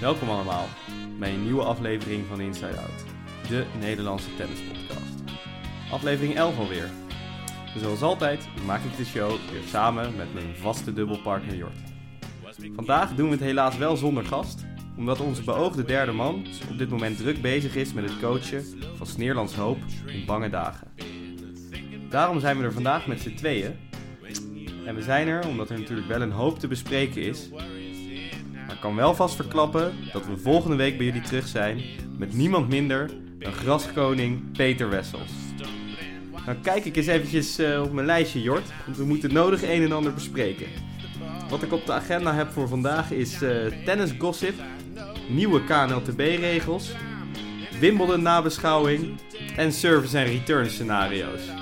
[0.00, 0.66] Welkom allemaal
[1.18, 3.04] bij een nieuwe aflevering van Inside Out,
[3.48, 5.22] de Nederlandse tennispodcast.
[5.90, 6.90] Aflevering 11 alweer.
[7.74, 11.78] En zoals altijd maak ik de show weer samen met mijn vaste dubbelpartner Jort.
[12.74, 14.64] Vandaag doen we het helaas wel zonder gast,
[14.96, 18.64] omdat onze beoogde derde man op dit moment druk bezig is met het coachen
[18.96, 20.92] van Sneerlands Hoop in bange dagen.
[22.08, 23.76] Daarom zijn we er vandaag met z'n tweeën.
[24.86, 27.48] En we zijn er omdat er natuurlijk wel een hoop te bespreken is.
[28.70, 31.82] Maar kan wel vast verklappen dat we volgende week bij jullie terug zijn
[32.18, 35.30] met niemand minder dan graskoning Peter Wessels.
[36.46, 39.82] Nou kijk ik eens eventjes eh, op mijn lijstje Jort, want we moeten nodig een
[39.82, 40.66] en ander bespreken.
[41.48, 44.54] Wat ik op de agenda heb voor vandaag is uh, tennis gossip,
[45.28, 46.92] nieuwe KNLTB-regels,
[47.80, 49.14] Wimbledon nabeschouwing
[49.56, 51.59] en service en return scenario's.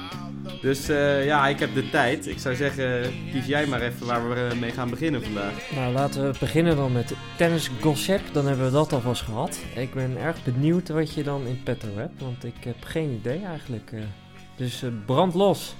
[0.60, 2.26] Dus uh, ja, ik heb de tijd.
[2.26, 5.52] Ik zou zeggen, kies jij maar even waar we mee gaan beginnen vandaag.
[5.74, 8.20] Nou, laten we beginnen dan met tennis gossip.
[8.32, 9.60] Dan hebben we dat alvast gehad.
[9.74, 13.44] Ik ben erg benieuwd wat je dan in petto hebt, want ik heb geen idee
[13.44, 13.90] eigenlijk.
[13.92, 14.00] Uh,
[14.56, 15.74] dus uh, brand los.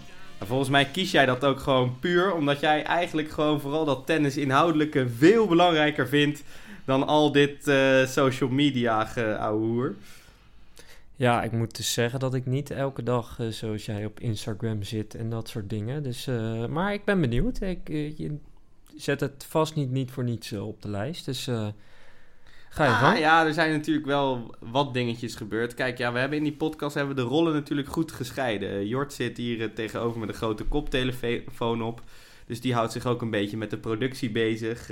[0.45, 4.37] Volgens mij kies jij dat ook gewoon puur omdat jij eigenlijk gewoon vooral dat tennis
[4.37, 6.43] inhoudelijke veel belangrijker vindt
[6.85, 7.73] dan al dit
[8.07, 9.95] social media geouwehoer.
[11.19, 14.83] Ja, ik moet dus zeggen dat ik niet elke dag uh, zoals jij op Instagram
[14.83, 16.03] zit en dat soort dingen.
[16.03, 17.61] Dus, uh, maar ik ben benieuwd.
[17.61, 18.39] Ik, uh, je
[18.97, 21.25] zet het vast niet, niet voor niets op de lijst.
[21.25, 21.45] Dus
[22.69, 25.75] ga je ah, Ja, er zijn natuurlijk wel wat dingetjes gebeurd.
[25.75, 28.87] Kijk, ja, we hebben in die podcast hebben we de rollen natuurlijk goed gescheiden.
[28.87, 32.03] Jort zit hier tegenover met een grote koptelefoon op.
[32.47, 34.91] Dus die houdt zich ook een beetje met de productie bezig.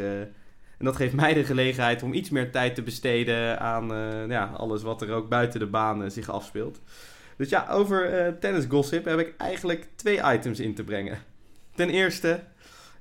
[0.79, 4.45] En dat geeft mij de gelegenheid om iets meer tijd te besteden aan uh, ja,
[4.57, 6.81] alles wat er ook buiten de baan zich afspeelt.
[7.37, 11.19] Dus ja, over uh, tennis gossip heb ik eigenlijk twee items in te brengen.
[11.75, 12.41] Ten eerste,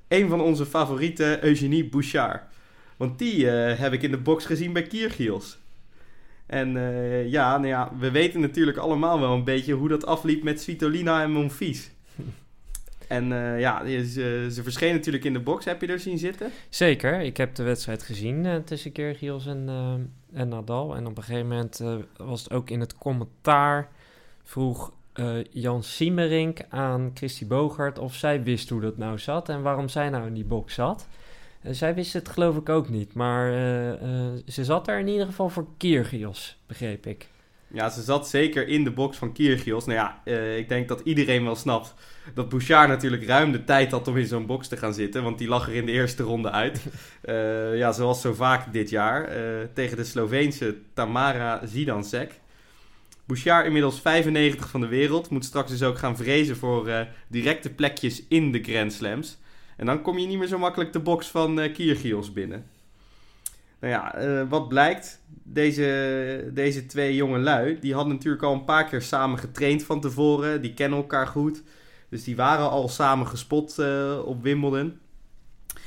[0.08, 2.42] een van onze favoriete Eugenie Bouchard.
[2.96, 5.58] Want die heb ik in de box gezien bij Kiergiels.
[6.46, 6.70] En
[7.28, 11.22] ja, nou ja, we weten natuurlijk allemaal wel een beetje hoe dat afliep met Svitolina
[11.22, 11.90] en Monfils.
[13.08, 15.64] En uh, ja, ze, ze verscheen natuurlijk in de box.
[15.64, 16.50] Heb je er zien zitten?
[16.68, 17.20] Zeker.
[17.20, 19.68] Ik heb de wedstrijd gezien uh, tussen Kyrgios en,
[20.32, 20.96] en Nadal.
[20.96, 21.82] En op een gegeven moment
[22.16, 23.88] was het ook in het commentaar...
[24.42, 24.92] vroeg
[25.50, 29.48] Jan Siemerink aan Christy Bogart of zij wist hoe dat nou zat...
[29.48, 31.08] en waarom zij nou in die box zat.
[31.62, 33.14] zij wist het geloof ik ook niet.
[33.14, 33.52] Maar
[34.46, 37.28] ze zat er in ieder geval voor Kyrgios, begreep ik.
[37.68, 39.86] Ja, ze zat zeker in de box van Kyrgios.
[39.86, 41.94] Nou ja, ik denk dat iedereen wel snapt
[42.34, 45.22] dat Bouchard natuurlijk ruim de tijd had om in zo'n box te gaan zitten.
[45.22, 46.80] Want die lag er in de eerste ronde uit.
[47.24, 49.36] Uh, ja, zoals zo vaak dit jaar.
[49.36, 52.32] Uh, tegen de Sloveense Tamara Zidansek.
[53.24, 55.30] Bouchard inmiddels 95 van de wereld.
[55.30, 59.38] Moet straks dus ook gaan vrezen voor directe plekjes in de Grand Slams.
[59.76, 62.75] En dan kom je niet meer zo makkelijk de box van Kyrgios binnen.
[63.86, 65.20] Nou ja, wat blijkt?
[65.42, 70.00] Deze, deze twee jonge lui, die hadden natuurlijk al een paar keer samen getraind van
[70.00, 70.62] tevoren.
[70.62, 71.62] Die kennen elkaar goed.
[72.08, 74.98] Dus die waren al samen gespot uh, op Wimbledon.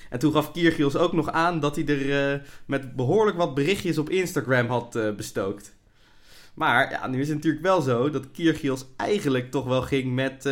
[0.10, 3.98] En toen gaf Kiergios ook nog aan dat hij er uh, met behoorlijk wat berichtjes
[3.98, 5.76] op Instagram had bestookt.
[6.54, 10.50] Maar ja, nu is het natuurlijk wel zo dat Kiergios eigenlijk toch wel ging met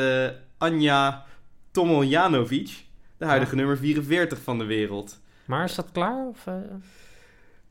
[0.58, 1.26] Anja
[1.72, 2.86] Tomoljanovic,
[3.18, 3.58] de huidige ja.
[3.58, 5.20] nummer 44 van de wereld.
[5.46, 6.28] Maar is dat klaar?
[6.28, 6.48] Of,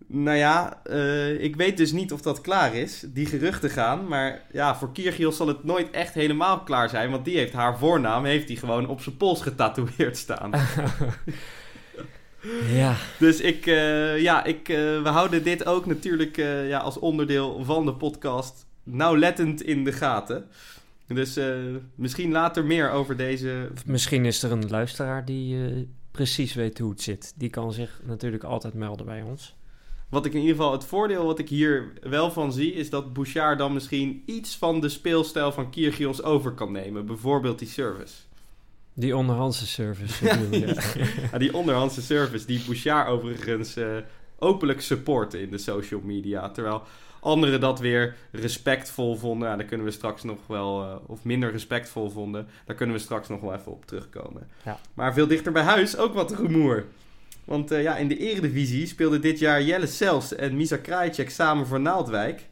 [0.07, 4.09] nou ja, uh, ik weet dus niet of dat klaar is, die geruchten gaan.
[4.09, 7.11] Maar ja, voor Kyrgios zal het nooit echt helemaal klaar zijn.
[7.11, 10.51] Want die heeft haar voornaam heeft hij gewoon op zijn pols getatoeëerd staan.
[12.81, 12.97] ja.
[13.19, 16.37] Dus ik, uh, ja, ik, uh, we houden dit ook natuurlijk
[16.69, 20.47] ja, als onderdeel van de podcast nauwlettend in de gaten.
[21.07, 21.39] Dus
[21.95, 23.71] misschien later meer over deze...
[23.85, 27.33] Misschien is er een luisteraar die precies weet hoe het zit.
[27.37, 29.57] Die kan zich natuurlijk altijd melden bij ons.
[30.09, 33.13] Wat ik in ieder geval, het voordeel wat ik hier wel van zie, is dat
[33.13, 37.07] Bouchard dan misschien iets van de speelstijl van Kyrgios over kan nemen.
[37.07, 38.15] Bijvoorbeeld die service.
[38.95, 40.25] Die onderhandse service.
[41.33, 43.97] ja, die onderhandse service, die Bouchard overigens uh,
[44.39, 46.51] openlijk supporten in de social media.
[46.51, 46.83] Terwijl
[47.21, 49.49] anderen dat weer respectvol vonden.
[49.49, 52.47] Ja, daar kunnen we straks nog wel, uh, of minder respectvol vonden.
[52.65, 54.49] Daar kunnen we straks nog wel even op terugkomen.
[54.65, 54.79] Ja.
[54.95, 56.85] Maar veel dichter bij huis ook wat rumoer.
[57.47, 61.67] Want uh, ja, in de Eredivisie speelden dit jaar Jelle Sels en Misa Krajicek samen
[61.67, 62.47] voor Naaldwijk.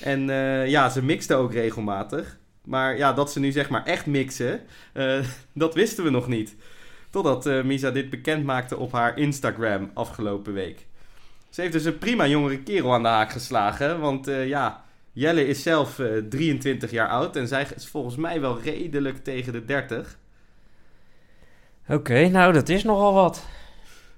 [0.00, 2.38] En uh, ja, ze mixten ook regelmatig.
[2.64, 4.60] Maar ja, dat ze nu zeg maar echt mixen,
[4.94, 5.18] uh,
[5.52, 6.56] dat wisten we nog niet.
[7.10, 10.86] Totdat Misa dit bekend maakte op haar Instagram afgelopen week.
[11.50, 14.00] Ze heeft dus een prima jongere kerel aan de haak geslagen.
[14.00, 19.24] Want ja, Jelle is zelf 23 jaar oud en zij is volgens mij wel redelijk
[19.24, 20.18] tegen de 30.
[21.88, 23.46] Oké, nou dat is nogal wat.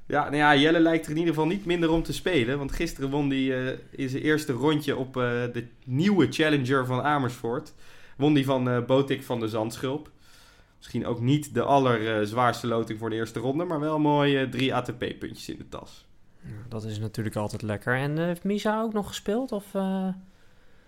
[0.06, 2.58] Ja, nou ja, Jelle lijkt er in ieder geval niet minder om te spelen.
[2.58, 5.23] Want gisteren won hij uh, in zijn eerste rondje op uh,
[5.53, 7.75] de nieuwe Challenger van Amersfoort.
[8.17, 10.11] Won hij van uh, Botik van de Zandschulp.
[10.76, 13.64] Misschien ook niet de allerzwaarste loting voor de eerste ronde.
[13.64, 16.06] Maar wel mooi drie ATP-puntjes in de tas.
[16.69, 17.97] Dat is natuurlijk altijd lekker.
[17.97, 19.53] En heeft Misa ook nog gespeeld?
[19.53, 19.73] Of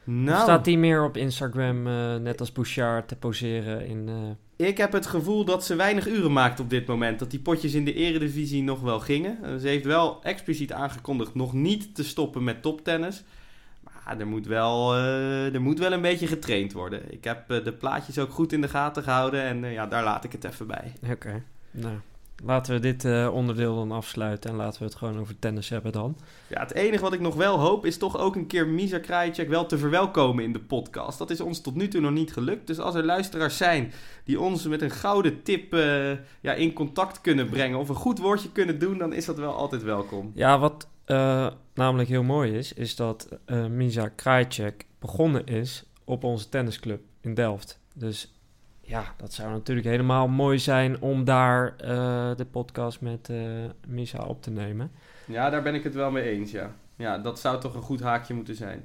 [0.05, 1.83] nou, staat hij meer op Instagram,
[2.23, 4.09] net als Bouchard, te poseren in
[4.67, 7.19] ik heb het gevoel dat ze weinig uren maakt op dit moment.
[7.19, 9.45] Dat die potjes in de eredivisie nog wel gingen.
[9.45, 13.25] Eh, ze heeft wel expliciet aangekondigd nog niet te stoppen met toptennis.
[13.81, 17.13] Maar er moet wel, uh, er moet wel een beetje getraind worden.
[17.13, 19.43] Ik heb uh, de plaatjes ook goed in de gaten gehouden.
[19.43, 20.93] En ja, daar laat ik het even bij.
[21.11, 21.95] Oké, nou...
[22.45, 25.93] Laten we dit uh, onderdeel dan afsluiten en laten we het gewoon over tennis hebben
[25.93, 26.17] dan.
[26.49, 29.49] Ja, het enige wat ik nog wel hoop is toch ook een keer Misa Krajicek
[29.49, 31.19] wel te verwelkomen in de podcast.
[31.19, 32.67] Dat is ons tot nu toe nog niet gelukt.
[32.67, 33.93] Dus als er luisteraars zijn
[34.25, 38.19] die ons met een gouden tip uh, ja, in contact kunnen brengen of een goed
[38.19, 40.33] woordje kunnen doen, dan is dat wel altijd welkom.
[40.35, 43.29] Ja, wat uh, namelijk heel mooi is, is dat
[43.71, 47.81] Misa Krajicek begonnen is op onze tennisclub in Delft.
[47.95, 48.33] Dus
[48.89, 53.39] ja, dat zou natuurlijk helemaal mooi zijn om daar uh, de podcast met uh,
[53.87, 54.91] Misa op te nemen.
[55.25, 56.75] Ja, daar ben ik het wel mee eens, ja.
[56.97, 58.85] Ja, dat zou toch een goed haakje moeten zijn.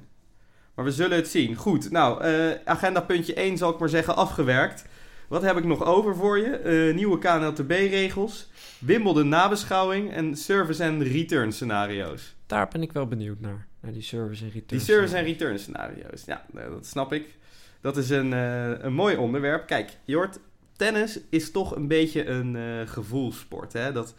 [0.74, 1.56] Maar we zullen het zien.
[1.56, 4.84] Goed, nou, uh, agenda puntje 1 zal ik maar zeggen afgewerkt.
[5.28, 6.92] Wat heb ik nog over voor je?
[6.94, 12.34] nieuwe KNLTB-regels, Wimbledon nabeschouwing en service en return scenario's.
[12.46, 15.58] Daar ben ik wel benieuwd naar, naar die service en return Die service en return
[15.58, 17.36] scenario's, ja, dat snap ik.
[17.84, 19.66] Dat is een, uh, een mooi onderwerp.
[19.66, 20.38] Kijk, Jort,
[20.76, 23.72] tennis is toch een beetje een uh, gevoelssport.
[23.72, 23.92] Hè?
[23.92, 24.14] Dat,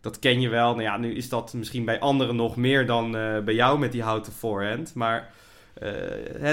[0.00, 0.70] dat ken je wel.
[0.70, 3.92] Nou ja, nu is dat misschien bij anderen nog meer dan uh, bij jou met
[3.92, 4.94] die houten voorhand.
[4.94, 5.32] Maar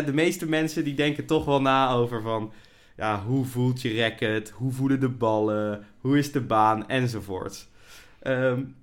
[0.05, 2.51] de meeste mensen die denken toch wel na over van...
[2.97, 4.49] Ja, hoe voelt je racket?
[4.49, 5.85] Hoe voelen de ballen?
[5.99, 6.87] Hoe is de baan?
[6.87, 7.67] Enzovoort.
[8.23, 8.75] Um,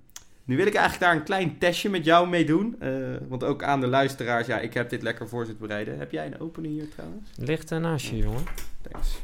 [0.47, 2.75] nu wil ik eigenlijk daar een klein testje met jou mee doen.
[2.81, 5.97] Uh, want ook aan de luisteraars, ja, ik heb dit lekker voor zitten bereiden.
[5.97, 7.29] Heb jij een opening hier trouwens?
[7.35, 8.43] Ligt er naast je, jongen.
[8.81, 9.17] Thanks.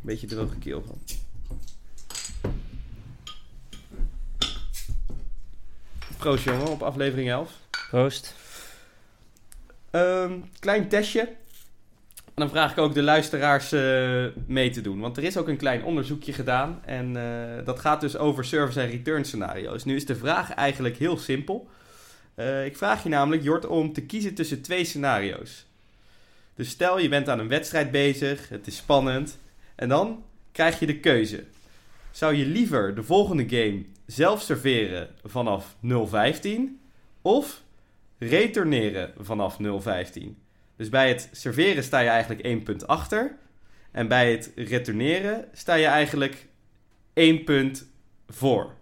[0.00, 0.98] Beetje droge keel van.
[6.16, 7.52] Proost jongen, op aflevering 11.
[7.90, 8.34] Proost.
[9.90, 11.28] Um, klein testje
[12.38, 15.00] dan vraag ik ook de luisteraars uh, mee te doen.
[15.00, 16.80] Want er is ook een klein onderzoekje gedaan.
[16.84, 19.84] En uh, dat gaat dus over service en return scenario's.
[19.84, 21.68] Nu is de vraag eigenlijk heel simpel.
[22.36, 25.66] Uh, ik vraag je namelijk, Jort, om te kiezen tussen twee scenario's.
[26.54, 29.38] Dus stel je bent aan een wedstrijd bezig, het is spannend.
[29.74, 31.44] En dan krijg je de keuze.
[32.10, 36.50] Zou je liever de volgende game zelf serveren vanaf 0.15
[37.22, 37.62] of
[38.18, 40.47] returneren vanaf 0.15?
[40.78, 43.36] Dus bij het serveren sta je eigenlijk één punt achter.
[43.90, 46.46] En bij het retourneren sta je eigenlijk
[47.12, 47.90] één punt
[48.28, 48.74] voor.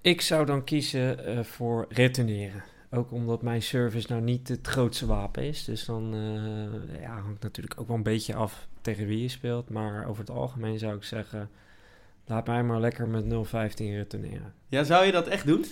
[0.00, 2.62] Ik zou dan kiezen uh, voor retourneren.
[2.90, 5.64] Ook omdat mijn service nou niet het grootste wapen is.
[5.64, 9.70] Dus dan uh, ja, hangt natuurlijk ook wel een beetje af tegen wie je speelt.
[9.70, 11.50] Maar over het algemeen zou ik zeggen...
[12.26, 13.28] laat mij maar lekker met 0-15
[13.76, 14.54] retourneren.
[14.68, 15.64] Ja, zou je dat echt doen?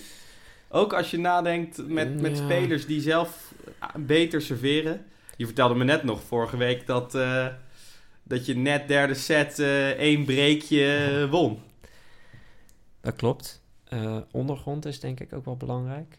[0.69, 3.53] Ook als je nadenkt met, met spelers die zelf
[3.95, 5.05] beter serveren...
[5.41, 7.47] Je vertelde me net nog vorige week dat, uh,
[8.23, 11.59] dat je net derde set uh, één breekje won.
[12.99, 13.63] Dat klopt.
[13.93, 16.17] Uh, ondergrond is denk ik ook wel belangrijk.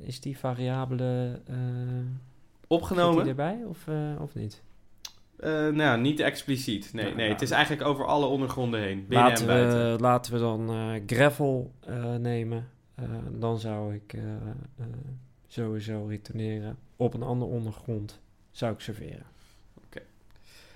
[0.00, 1.40] is die variabele
[2.66, 3.78] opgenomen erbij of,
[4.18, 4.62] of niet?
[5.72, 6.92] nou, niet expliciet.
[6.92, 9.06] Nee, nee, het is eigenlijk over alle ondergronden heen.
[9.08, 9.92] Binnen laten, en buiten.
[9.92, 11.72] We, laten we dan gravel
[12.18, 12.68] nemen.
[13.30, 14.18] dan zou ik
[15.46, 19.26] sowieso retourneren op een andere ondergrond zou ik serveren.
[19.86, 20.02] Oké.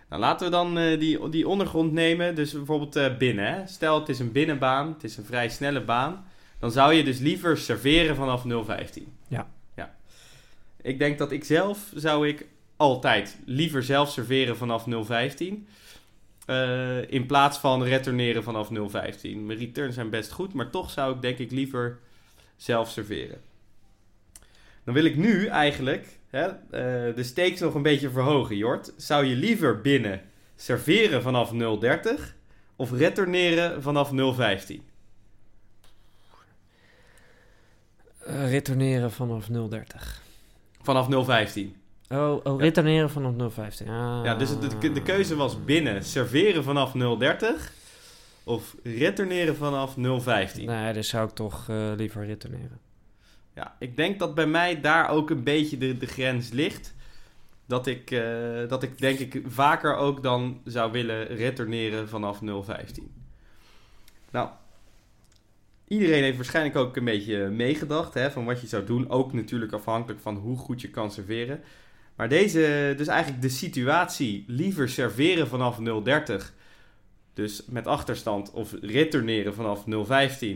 [0.08, 2.34] Nou, laten we dan uh, die, die ondergrond nemen.
[2.34, 3.54] Dus bijvoorbeeld uh, binnen.
[3.54, 3.66] Hè?
[3.66, 4.92] Stel, het is een binnenbaan.
[4.92, 6.24] Het is een vrij snelle baan.
[6.58, 9.02] Dan zou je dus liever serveren vanaf 0,15.
[9.28, 9.50] Ja.
[9.76, 9.94] ja.
[10.82, 12.46] Ik denk dat ik zelf zou ik
[12.76, 14.88] altijd liever zelf serveren vanaf 0,15.
[16.46, 18.72] Uh, eh, in plaats van retourneren vanaf 0,15.
[19.22, 21.98] Mijn returns zijn best goed, maar toch zou ik denk ik liever
[22.56, 23.40] zelf serveren.
[24.90, 28.92] Dan wil ik nu eigenlijk hè, uh, de stakes nog een beetje verhogen, Jort.
[28.96, 30.20] Zou je liever binnen
[30.56, 31.58] serveren vanaf 0,30
[32.76, 34.16] of retourneren vanaf 0,15?
[38.26, 39.56] Uh, retourneren vanaf 0,30.
[40.82, 41.60] Vanaf 0,15?
[42.08, 43.88] Oh, oh retourneren vanaf 0,15.
[43.88, 44.20] Ah.
[44.24, 47.46] Ja, dus de, de keuze was binnen serveren vanaf 0,30
[48.44, 50.64] of retourneren vanaf 0,15.
[50.64, 52.88] Nee, dus zou ik toch uh, liever retourneren.
[53.54, 56.94] Ja, ik denk dat bij mij daar ook een beetje de, grens ligt.
[57.66, 62.46] Dat ik, uh, dat ik denk ik vaker ook dan zou willen retourneren vanaf 0.15.
[64.30, 64.48] Nou,
[65.88, 69.10] iedereen heeft waarschijnlijk ook een beetje meegedacht hè, van wat je zou doen.
[69.10, 71.60] Ook natuurlijk afhankelijk van hoe goed je kan serveren.
[72.20, 76.44] Maar deze, dus eigenlijk de situatie, liever serveren vanaf 0.30,
[77.34, 79.84] dus met achterstand, of returneren vanaf
[80.40, 80.46] 0.15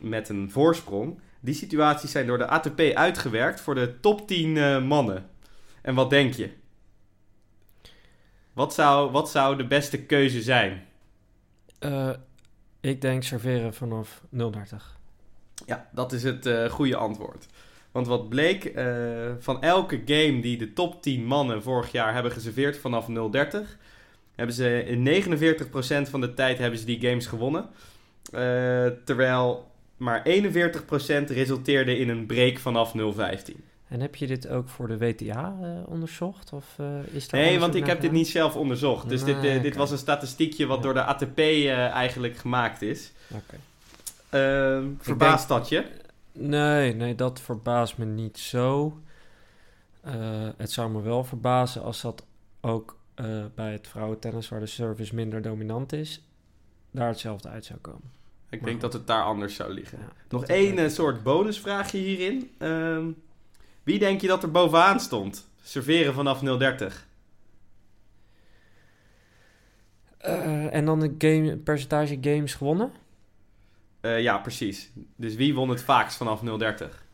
[0.00, 1.18] met een voorsprong.
[1.40, 5.30] Die situaties zijn door de ATP uitgewerkt voor de top 10 uh, mannen.
[5.82, 6.50] En wat denk je?
[8.52, 10.86] Wat zou, wat zou de beste keuze zijn?
[11.80, 12.10] Uh,
[12.80, 14.40] ik denk serveren vanaf 0.30.
[15.66, 17.46] Ja, dat is het uh, goede antwoord.
[17.90, 22.32] Want wat bleek, uh, van elke game die de top 10 mannen vorig jaar hebben
[22.32, 23.14] geserveerd vanaf 0.30,
[24.34, 25.24] hebben ze in
[26.06, 27.68] 49% van de tijd hebben ze die games gewonnen.
[29.04, 29.69] Terwijl
[30.00, 33.02] maar 41% resulteerde in een break vanaf 0.15.
[33.88, 36.52] En heb je dit ook voor de WTA uh, onderzocht?
[36.52, 39.08] Of, uh, is nee, want ik heb dit niet zelf onderzocht.
[39.08, 40.82] Dus nee, dit, uh, dit was een statistiekje wat ja.
[40.82, 43.12] door de ATP eigenlijk gemaakt is.
[43.28, 43.58] Okay.
[44.98, 45.84] verbaast dat je?
[46.32, 48.98] Nee, nee, dat verbaast me niet zo.
[50.56, 52.24] het zou me wel verbazen als dat
[52.60, 52.98] ook
[53.54, 56.22] bij het vrouwentennis, waar de service minder dominant is,
[56.90, 58.19] daar hetzelfde uit zou komen.
[58.50, 58.80] Ik maar denk goed.
[58.80, 59.98] dat het daar anders zou liggen.
[59.98, 62.50] Ja, Nog één soort bonusvraagje hierin.
[62.58, 63.16] Um,
[63.82, 65.48] wie denk je dat er bovenaan stond?
[65.62, 67.06] Serveren vanaf 030.
[70.26, 72.92] Uh, en dan de game, percentage games gewonnen?
[74.00, 74.90] Uh, ja, precies.
[75.16, 77.04] Dus wie won het vaakst vanaf 030?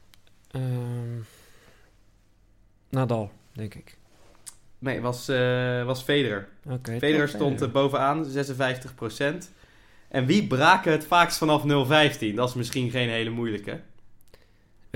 [0.50, 0.62] Uh,
[2.88, 3.96] Nadal, denk ik.
[4.78, 6.48] Nee, was, uh, was Federer.
[6.68, 7.72] Okay, Federer stond Federer.
[7.72, 9.50] bovenaan, 56%.
[10.08, 12.36] En wie braken het vaakst vanaf 015?
[12.36, 13.80] Dat is misschien geen hele moeilijke.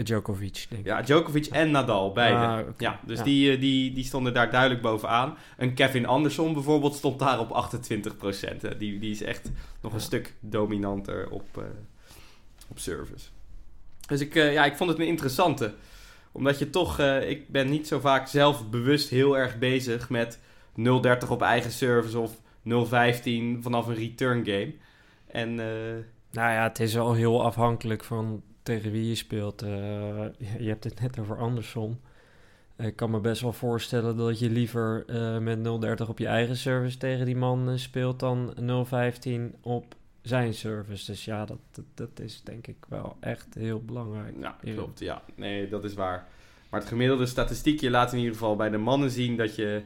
[0.02, 0.86] Djokovic, denk ik.
[0.86, 2.36] Ja, Djokovic en Nadal, beide.
[2.36, 2.72] Ah, okay.
[2.78, 3.24] Ja, dus ja.
[3.24, 5.36] Die, die, die stonden daar duidelijk bovenaan.
[5.56, 8.78] En Kevin Anderson bijvoorbeeld stond daar op 28%.
[8.78, 9.50] Die, die is echt
[9.80, 9.98] nog ja.
[9.98, 11.64] een stuk dominanter op, uh,
[12.68, 13.26] op service.
[14.06, 15.74] Dus ik, uh, ja, ik vond het een interessante.
[16.32, 17.00] Omdat je toch...
[17.00, 20.38] Uh, ik ben niet zo vaak zelf bewust heel erg bezig met
[20.78, 24.72] 0.30 op eigen service of 0.15 vanaf een return game.
[25.32, 25.54] En...
[26.30, 29.62] nou ja, het is wel heel afhankelijk van tegen wie je speelt.
[29.62, 29.68] Uh,
[30.38, 32.00] je hebt het net over Anderson.
[32.76, 35.58] Ik kan me best wel voorstellen dat je liever uh, met
[36.02, 41.10] 0.30 op je eigen service tegen die man uh, speelt dan 0.15 op zijn service.
[41.10, 44.34] Dus ja, dat, dat, dat, is denk ik wel echt heel belangrijk.
[44.40, 44.98] Ja, klopt.
[44.98, 46.26] Ja, nee, dat is waar.
[46.70, 49.82] Maar het gemiddelde statistiekje laat in ieder geval bij de mannen zien dat je...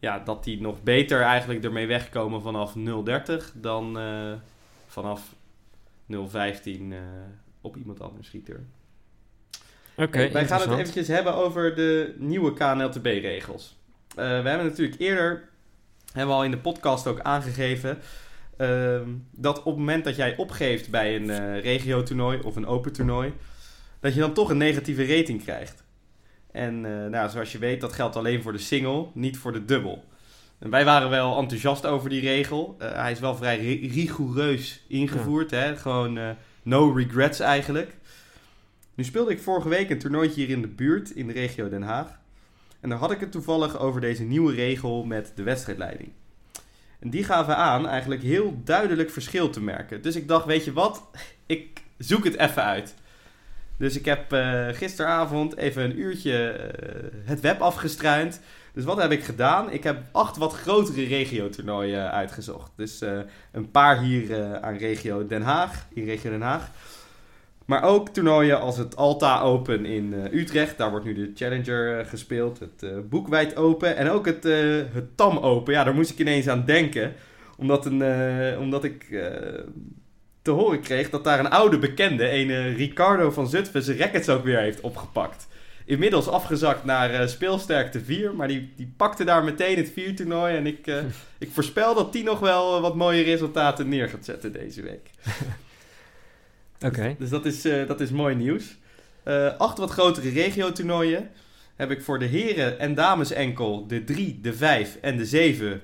[0.00, 3.98] Ja, dat die nog beter eigenlijk ermee wegkomen vanaf 0.30 dan
[4.86, 5.34] vanaf
[6.12, 6.18] 0.15
[7.60, 8.70] op iemand anders return.
[9.94, 13.78] Oké, okay, Wij gaan het eventjes hebben over de nieuwe KNLTB-regels.
[14.10, 15.48] Uh, we hebben natuurlijk eerder,
[16.12, 17.98] hebben we al in de podcast ook aangegeven,
[18.58, 23.32] uh, dat op het moment dat jij opgeeft bij een regio-toernooi of een open toernooi,
[24.00, 25.84] dat je dan toch een negatieve rating krijgt.
[26.52, 26.80] En
[27.10, 30.04] nou, zoals je weet, dat geldt alleen voor de single, niet voor de dubbel.
[30.58, 32.76] En wij waren wel enthousiast over die regel.
[32.78, 35.50] hij is wel vrij rigoureus ingevoerd.
[35.50, 35.58] Ja.
[35.58, 35.76] Hè?
[35.76, 37.96] Gewoon no regrets eigenlijk.
[38.94, 41.82] Nu speelde ik vorige week een toernooitje hier in de buurt, in de regio Den
[41.82, 42.18] Haag.
[42.80, 46.10] En daar had ik het toevallig over deze nieuwe regel met de wedstrijdleiding.
[46.98, 50.02] En die gaven aan eigenlijk heel duidelijk verschil te merken.
[50.02, 51.02] Dus ik dacht, weet je wat,
[51.46, 52.94] ik zoek het even uit.
[53.80, 58.40] Dus ik heb uh, gisteravond even een uurtje uh, het web afgestruind.
[58.72, 59.70] Dus wat heb ik gedaan?
[59.70, 62.72] Ik heb acht wat grotere regio-toernooien uitgezocht.
[62.76, 63.00] Dus
[63.52, 66.70] een paar hier aan regio Den Haag, in regio Den Haag.
[67.64, 70.78] Maar ook toernooien als het Alta Open in Utrecht.
[70.78, 72.58] Daar wordt nu de Challenger gespeeld.
[72.58, 73.96] Het Boekwijd Open.
[73.96, 74.44] En ook het,
[74.92, 75.72] het Tam Open.
[75.72, 77.12] Ja, daar moest ik ineens aan denken.
[77.56, 78.02] Omdat, een,
[78.58, 79.06] omdat ik
[80.42, 84.44] te horen kreeg dat daar een oude bekende, een Ricardo van Zutphen, zijn rackets ook
[84.44, 85.48] weer heeft opgepakt
[85.90, 88.34] inmiddels afgezakt naar uh, speelsterkte 4.
[88.34, 90.56] Maar die, die pakte daar meteen het viertoernooi.
[90.56, 90.96] En ik, uh,
[91.38, 95.10] ik voorspel dat die nog wel wat mooie resultaten neer gaat zetten deze week.
[96.76, 96.86] Oké.
[96.86, 97.08] Okay.
[97.08, 98.76] Dus, dus, dat, is, uh, dat is mooi nieuws.
[99.58, 101.30] acht wat grotere regio-toernooien
[101.76, 105.82] heb ik voor de heren en dames enkel de 3, de 5 en de 7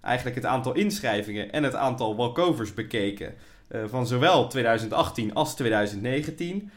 [0.00, 3.34] eigenlijk het aantal inschrijvingen en het aantal walkovers bekeken.
[3.86, 6.70] Van zowel 2018 als 2019.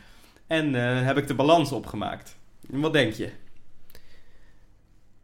[0.48, 0.74] En
[1.06, 2.38] heb ik de balans opgemaakt.
[2.70, 3.30] Wat denk je?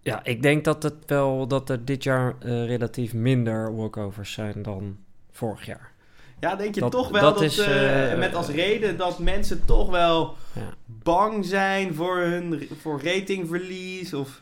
[0.05, 4.61] Ja, ik denk dat, het wel, dat er dit jaar uh, relatief minder walkovers zijn
[4.61, 4.97] dan
[5.31, 5.91] vorig jaar.
[6.39, 9.65] Ja, denk je dat, toch wel dat, dat is, uh, met als reden dat mensen
[9.65, 10.73] toch wel ja.
[10.85, 14.13] bang zijn voor hun voor ratingverlies?
[14.13, 14.41] Of...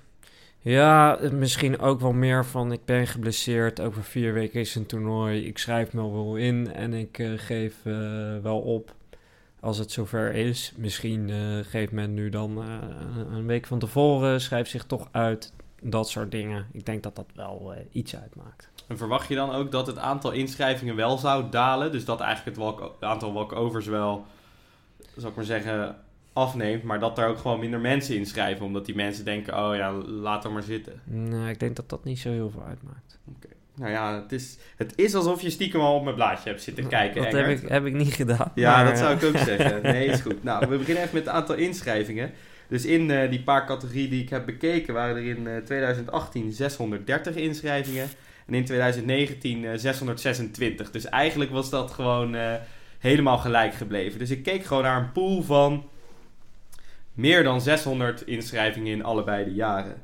[0.64, 3.82] Ja, misschien ook wel meer van ik ben geblesseerd.
[3.82, 5.46] Over vier weken is een toernooi.
[5.46, 7.94] Ik schrijf me wel in en ik eh, geef eh,
[8.42, 8.94] wel op
[9.60, 10.74] als het zover is.
[10.78, 12.58] Misschien eh, geeft men nu dan
[13.32, 15.54] een- week van tevoren, schrijft zich toch uit.
[15.82, 16.68] Dat soort dingen.
[16.72, 18.70] Ik denk dat dat wel iets uitmaakt.
[18.88, 21.92] En verwacht je dan ook dat het aantal inschrijvingen wel zou dalen?
[21.92, 24.26] Dus dat eigenlijk het, het aantal walkovers wel,
[25.18, 25.96] zal ik maar zeggen,
[26.34, 26.84] afneemt.
[26.84, 28.66] Maar dat er ook gewoon minder mensen inschrijven.
[28.66, 31.02] Omdat die mensen denken, oh ja, laat er maar zitten.
[31.04, 33.20] Nou, ik denk dat dat niet zo heel veel uitmaakt.
[33.76, 36.88] Nou ja, het is, het is alsof je stiekem al op mijn blaadje hebt zitten
[36.88, 38.52] kijken, dat heb ik, heb ik niet gedaan.
[38.56, 39.82] Ja, maar, dat zou eh, ik ook zeggen.
[39.92, 40.44] Nee, is goed.
[40.44, 42.32] Nou, we beginnen even met het aantal inschrijvingen.
[42.68, 46.52] Dus in eh, die paar categorieën die ik heb bekeken, waren er in eh, 2018
[46.52, 48.10] 630 inschrijvingen.
[48.46, 50.92] En in 2019 eh, 626.
[50.92, 52.54] Dus eigenlijk was dat gewoon eh,
[53.00, 54.20] helemaal gelijk gebleven.
[54.20, 55.90] Dus ik keek gewoon naar een pool van
[57.14, 60.02] meer dan 600 inschrijvingen in allebei de jaren.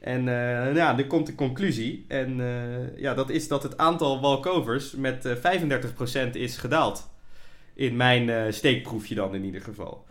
[0.00, 2.04] En eh, nou ja, er komt de conclusie.
[2.08, 7.10] En eh, ja, dat is dat het aantal walkovers met eh 35% is gedaald.
[7.74, 10.06] In mijn eh, steekproefje dan in ieder geval.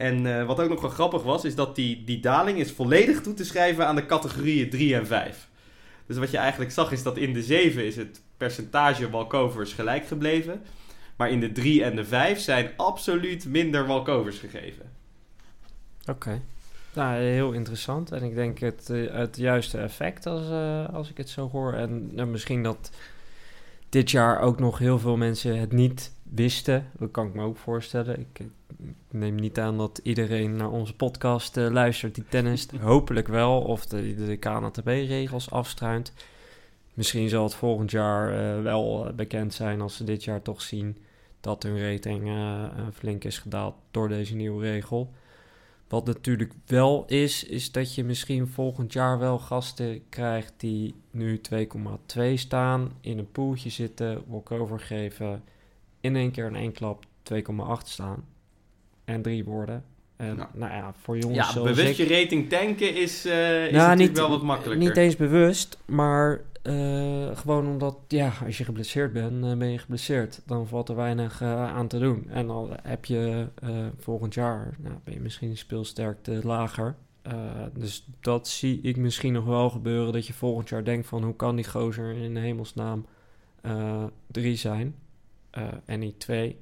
[0.00, 3.20] En eh, wat ook nog wel grappig was, is dat die, die daling is volledig
[3.20, 5.48] toe te schrijven aan de categorieën 3 en 5.
[6.06, 10.06] Dus wat je eigenlijk zag is dat in de 7 is het percentage walkovers gelijk
[10.06, 10.62] gebleven.
[11.16, 14.99] Maar in de 3 en de 5 zijn absoluut minder walkovers gegeven.
[16.10, 16.40] Oké.
[16.94, 18.12] Nou, heel interessant.
[18.12, 21.72] En ik denk het, eh, het juiste effect als, eh, als ik het zo hoor.
[21.72, 22.90] En nou, misschien dat
[23.88, 26.86] dit jaar ook nog heel veel mensen het niet wisten.
[26.98, 28.20] Dat kan ik me ook voorstellen.
[28.20, 28.48] Ik, ik
[29.10, 32.70] neem niet aan dat iedereen naar onze podcast eh, luistert die tennist.
[32.92, 33.60] Hopelijk wel.
[33.60, 36.12] Of de, de KNTB-regels afstruint.
[36.94, 40.62] Misschien zal het volgend jaar eh, wel eh, bekend zijn als ze dit jaar toch
[40.62, 40.96] zien
[41.40, 45.12] dat hun rating eh, eh, flink is gedaald door deze nieuwe regel.
[45.90, 51.40] Wat natuurlijk wel is, is dat je misschien volgend jaar wel gasten krijgt die nu
[51.54, 55.42] 2,2 staan, in een poeltje zitten, walkover geven,
[56.00, 58.24] in één keer in één klap 2,8 staan
[59.04, 59.84] en drie worden.
[60.16, 60.48] En Nou.
[60.54, 62.08] nou ja, voor jongens Ja, bewust ik...
[62.08, 64.86] je rating tanken is, eh, is Nou, natuurlijk niet- wel wat makkelijker.
[64.88, 69.78] Niet eens bewust, maar eh, gewoon omdat, ja, als je geblesseerd bent, eh, ben je
[69.78, 70.42] geblesseerd.
[70.46, 72.28] Dan valt er weinig eh, aan te doen.
[72.28, 73.48] En dan heb je
[73.98, 76.96] volgend jaar, nou, ben je misschien speelsterkte lager.
[77.72, 81.36] Dus dat zie ik misschien nog wel gebeuren, dat je volgend jaar denkt van, hoe
[81.36, 83.06] kan die gozer in hemelsnaam
[84.26, 84.94] drie zijn
[85.84, 86.58] en niet twee?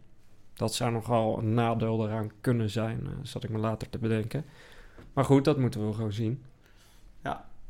[0.54, 4.44] Dat zou nogal een nadeel eraan kunnen zijn, zat ik me later te bedenken.
[5.12, 6.42] Maar goed, dat moeten we gewoon zien.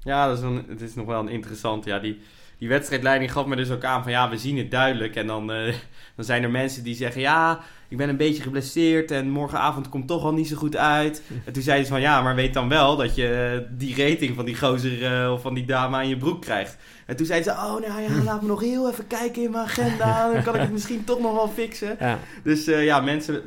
[0.02, 1.84] Ja, dat is het is nog wel een interessant.
[1.84, 2.20] Ja, die,
[2.58, 5.16] die wedstrijdleiding gaf me dus ook aan van ja, we zien het duidelijk.
[5.16, 5.74] En dan, eh,
[6.16, 10.08] dan zijn er mensen die zeggen ja, ik ben een beetje geblesseerd en morgenavond komt
[10.08, 11.22] toch al niet zo goed uit.
[11.44, 14.34] En toen zeiden ze van ja, maar weet dan wel dat je eh, die rating
[14.34, 16.76] van die gozer eh, of van die dame aan je broek krijgt.
[17.06, 19.64] En toen zeiden ze, oh nou ja, laat me nog heel even kijken in mijn
[19.64, 20.32] agenda.
[20.32, 21.96] Dan kan ik het misschien toch nog wel fixen.
[22.00, 23.42] Ja, Dus ja, mensen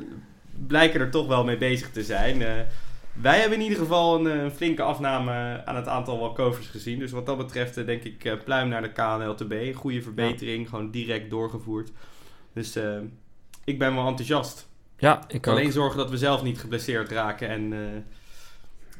[0.66, 2.42] blijken er toch wel mee bezig te zijn.
[3.12, 6.98] Wij hebben in ieder geval een, eh, flinke afname aan het aantal walkovers gezien.
[6.98, 9.74] Dus wat dat betreft eh, denk ik eh, pluim naar de KNLTB.
[9.74, 11.90] Goede verbetering, gewoon direct doorgevoerd.
[12.52, 12.78] Dus
[13.64, 14.68] ik ben wel enthousiast.
[14.98, 15.54] ja ik ook.
[15.54, 17.72] Alleen zorgen dat we zelf niet geblesseerd raken en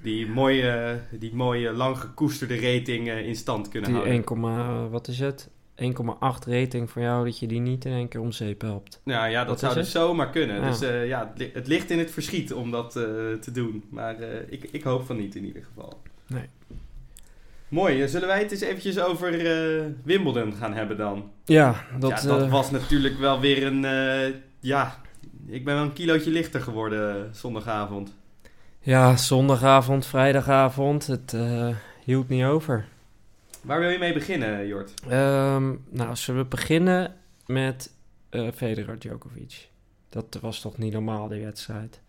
[0.03, 4.19] die mooie, die mooie lang gekoesterde rating in stand kunnen Die houden.
[4.19, 5.51] 1, komma- wat is het?
[5.83, 9.01] 1,8 rating voor jou, dat je die niet in één keer om zeep helpt.
[9.05, 10.57] Nou ja, dat Wat zou dus zomaar kunnen.
[10.61, 10.69] Ja.
[10.69, 13.03] Dus eh, ja, het, li- het ligt in het verschiet om dat eh,
[13.41, 13.85] te doen.
[13.91, 16.01] Maar eh, ik, ik hoop van niet in ieder geval.
[16.27, 16.45] Nee.
[17.69, 19.31] Mooi, zullen wij het eens eventjes over
[20.05, 21.31] Wimbledon gaan hebben dan?
[21.45, 23.81] Ja, dat, ja, dat was natuurlijk wel weer een...
[24.61, 24.97] ja,
[25.47, 28.15] ik ben wel een kilootje lichter geworden zondagavond.
[28.81, 31.37] ja, zondagavond, vrijdagavond, het
[32.05, 32.85] hield niet over.
[33.63, 34.95] Waar wil je mee beginnen, Jort?
[35.09, 37.93] Ehm, nou, zullen we beginnen met
[38.31, 39.69] eh Federer Djokovic.
[40.09, 42.01] Dat was toch niet normaal, die wedstrijd.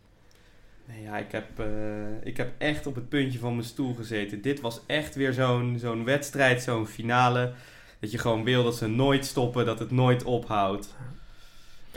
[0.85, 4.41] Nee, ja, ik heb, eh, ik heb echt op het puntje van mijn stoel gezeten.
[4.41, 7.53] Dit was echt weer zo'n zo'n wedstrijd, zo'n finale.
[7.99, 10.95] Dat je gewoon wil dat ze nooit stoppen, dat het nooit ophoudt.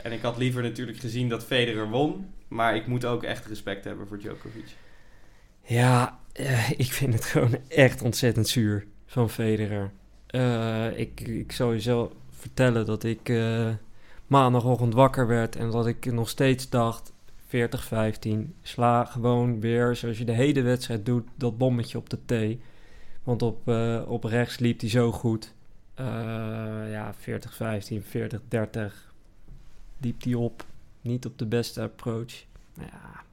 [0.03, 2.33] En ik had liever natuurlijk gezien dat Federer won.
[2.47, 4.75] Maar ik moet ook echt respect hebben voor Djokovic.
[5.61, 9.91] Ja, eh, ik vind het gewoon echt ontzettend zuur van Federer.
[10.27, 13.69] Eh, ik, ik zal je zo vertellen dat ik eh,
[14.27, 17.15] maandagochtend wakker werd en dat ik nog steeds dacht...
[17.47, 17.49] 40-15,
[18.61, 22.61] sla gewoon weer zoals je de hele wedstrijd doet, dat bommetje op de T.
[23.23, 25.53] Want op, eh, op rechts liep hij zo goed.
[26.89, 29.11] Ja, 40-15, 40-30
[29.97, 30.65] liep hij op.
[31.01, 32.45] Niet op de beste approach.
[32.73, 33.23] Nou ja,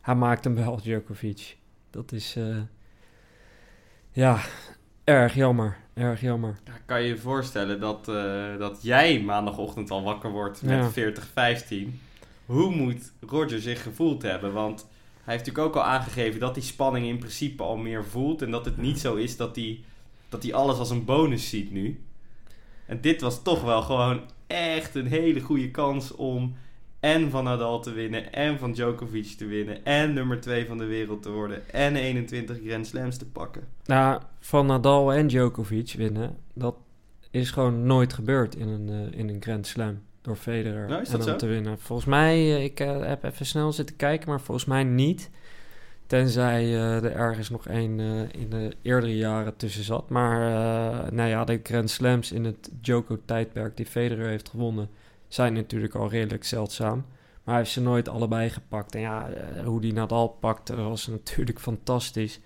[0.00, 1.56] hij maakt hem wel, Djokovic.
[1.90, 2.36] Dat is.
[4.12, 4.40] Ja,
[5.04, 5.76] erg jammer.
[5.94, 6.58] Erg jammer.
[6.64, 10.90] Ja, kan je je voorstellen dat, eh, dat jij maandagochtend al wakker wordt met Ja.
[10.90, 12.00] 40-15?
[12.46, 14.52] Hoe moet Roger zich gevoeld hebben?
[14.52, 14.80] Want
[15.24, 18.42] hij heeft natuurlijk ook al aangegeven dat die spanning in principe al meer voelt.
[18.42, 19.80] En dat het niet zo is dat hij,
[20.28, 22.04] dat hij alles als een bonus ziet nu.
[22.86, 26.56] En dit was toch wel gewoon echt een hele goede kans om
[27.00, 30.84] en van Nadal te winnen en van Djokovic te winnen en nummer 2 van de
[30.84, 33.62] wereld te worden en 21 Grand Slams te pakken.
[33.84, 36.76] Nou, van Nadal en Djokovic winnen, dat
[37.30, 40.00] is gewoon nooit gebeurd in een, eh, in een Grand Slam.
[40.22, 41.36] Door Federer Nou, en zo?
[41.36, 41.78] te winnen.
[41.78, 45.30] Volgens mij, eh, ik eh, heb even snel zitten kijken, maar volgens mij niet.
[46.06, 48.00] Tenzij er ergens nog één
[48.32, 50.08] in de eerdere jaren tussen zat.
[50.08, 50.40] Maar
[51.12, 54.88] nou ja, de Grand Slams in het Djoko-tijdperk die Federer heeft gewonnen...
[55.30, 57.04] zijn natuurlijk al redelijk zeldzaam.
[57.44, 58.94] Maar hij heeft ze nooit allebei gepakt.
[58.94, 62.40] En ja, eh, hoe die Nadal pakte was natuurlijk fantastisch.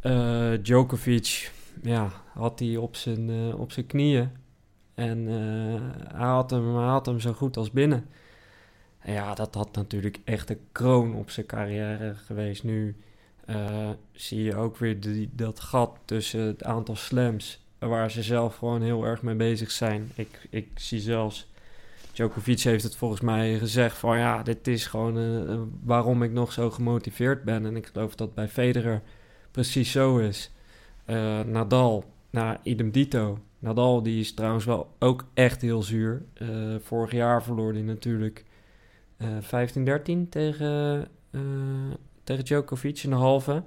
[0.00, 4.30] Eh, Djokovic, ja, had hij op zijn, eh, op zijn knieën.
[4.94, 5.26] En
[6.14, 8.06] hij, had hem, had hem zo goed als binnen.
[8.98, 12.64] En ja, dat had natuurlijk echt een kroon op zijn carrière geweest.
[12.64, 12.96] Nu
[14.12, 17.64] zie je ook weer die, dat gat tussen het aantal slams...
[17.78, 20.10] waar ze zelf gewoon heel erg mee bezig zijn.
[20.14, 21.51] Ik, ik zie zelfs...
[22.12, 24.18] Djokovic heeft het volgens mij gezegd van...
[24.18, 27.66] ja, dit is gewoon eh, eh, waarom ik nog zo gemotiveerd ben.
[27.66, 29.02] En ik geloof dat bij Federer
[29.50, 30.50] precies zo is.
[31.04, 33.38] Eh, Nadal, nou, idem dito.
[33.58, 36.22] Nadal die is trouwens wel ook echt heel zuur.
[36.80, 38.44] Vorig jaar verloor hij natuurlijk
[39.16, 39.28] eh
[40.26, 41.08] 15-13 tegen,
[42.24, 43.62] tegen Djokovic in de halve.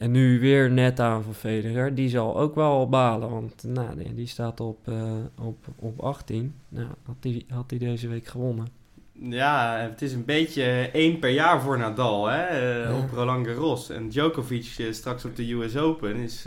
[0.00, 1.94] En nu weer net aan van Federer.
[1.94, 6.54] Die zal ook wel balen, want nou, die, die staat op, eh, op, op 18.
[6.68, 8.66] Nou, had hij had hij deze week gewonnen.
[9.12, 12.96] Ja, het is een beetje één per jaar voor Nadal hè, Ja.
[12.98, 13.90] op Roland Garros.
[13.90, 16.46] En Djokovic eh, straks op de US Open is,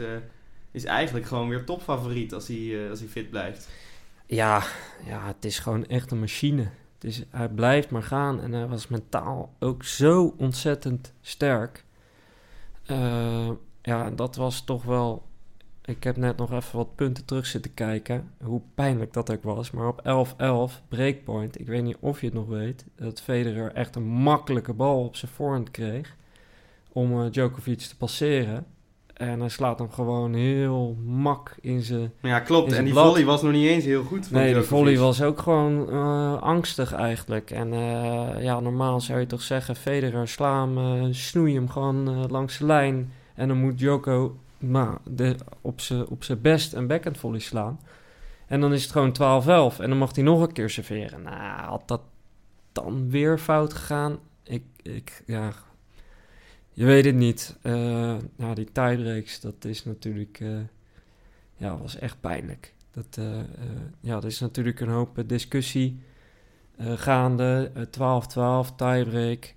[0.72, 3.70] is eigenlijk gewoon weer topfavoriet als hij, als hij fit blijft.
[4.26, 4.64] Ja,
[5.06, 6.62] ja, het is gewoon echt een machine.
[6.94, 11.84] Het is, hij blijft maar gaan en hij was mentaal ook zo ontzettend sterk.
[12.86, 13.50] Eh,
[13.82, 15.24] ja, dat was toch wel...
[15.86, 18.32] Ik heb net nog even wat punten terug zitten kijken.
[18.44, 19.72] Hoe pijnlijk dat ook was.
[19.72, 20.02] Maar op
[20.82, 21.60] 11-11, breakpoint.
[21.60, 22.86] Ik weet niet of je het nog weet.
[22.96, 26.16] Dat Federer echt een makkelijke bal op zijn voorhand kreeg.
[26.92, 28.66] Om eh, Djokovic te passeren.
[29.28, 32.72] En hij slaat hem gewoon heel mak in zijn Ja, klopt.
[32.72, 33.06] En die blad.
[33.06, 34.70] volley was nog niet eens heel goed Nee, de Djokovic.
[34.70, 37.52] volley was ook gewoon eh, angstig eigenlijk.
[37.52, 42.28] En eh, ja, normaal zou je toch zeggen, Federer, sla hem, eh, snoei hem gewoon
[42.32, 43.12] langs de lijn.
[43.36, 44.36] En dan moet Joko
[45.04, 47.80] de, op zijn op best een backhand volley slaan.
[48.48, 49.12] En dan is het gewoon
[49.74, 49.80] 12-11.
[49.80, 51.22] En dan mag hij nog een keer serveren.
[51.22, 52.02] Nou, had dat
[52.72, 54.20] dan weer fout gegaan?
[54.44, 55.52] Ik, ik ja...
[56.74, 57.58] Je weet het niet.
[57.62, 60.40] Eh ja, die tiebreaks, dat is natuurlijk...
[60.40, 60.50] eh,
[61.58, 62.74] ja, was echt pijnlijk.
[62.92, 63.40] Dat, eh,
[64.00, 66.00] ja, er is natuurlijk een hoop discussie
[66.78, 67.72] gaande.
[67.74, 69.54] Eh, 12-12, tiebreak.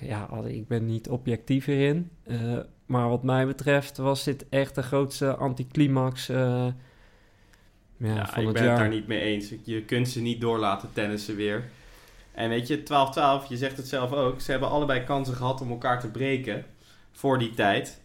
[0.00, 2.10] Ja, ik ben niet objectief hierin.
[2.22, 6.74] Eh, maar wat mij betreft was dit echt de grootste anticlimax ja,
[7.96, 8.70] Ja, ik ben jaar.
[8.70, 9.54] het daar niet mee eens.
[9.64, 11.64] Je kunt ze niet door laten tennissen weer.
[12.32, 14.40] En weet je, 12-12, je zegt het zelf ook.
[14.40, 16.64] Ze hebben allebei kansen gehad om elkaar te breken
[17.12, 18.00] voor die tijd.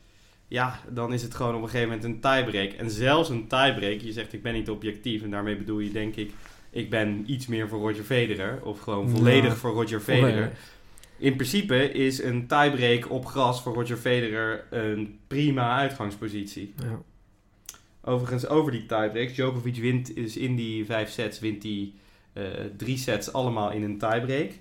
[0.48, 2.72] Ja, dan is het gewoon op een gegeven moment een tiebreak.
[2.72, 5.24] En zelfs een tiebreak, je zegt ik ben niet objectief.
[5.24, 6.32] En daarmee bedoel je denk ik,
[6.70, 8.60] ik ben iets meer voor Roger Federer.
[8.64, 10.32] Of gewoon volledig Ja, voor Roger Federer.
[10.32, 10.76] Volledig.
[11.18, 16.74] In principe is een tiebreak op gras voor Roger Federer een prima uitgangspositie.
[16.78, 17.02] Ja.
[18.02, 19.34] Overigens, over die tiebreaks.
[19.34, 21.94] Djokovic wint dus in die vijf sets, wint eh,
[22.78, 24.52] drie sets allemaal in een tiebreak.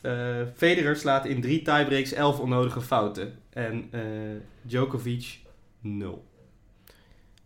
[0.00, 3.38] Eh Federer slaat in drie tiebreaks elf onnodige fouten.
[3.50, 4.00] En eh,
[4.62, 5.38] Djokovic
[5.80, 6.24] nul.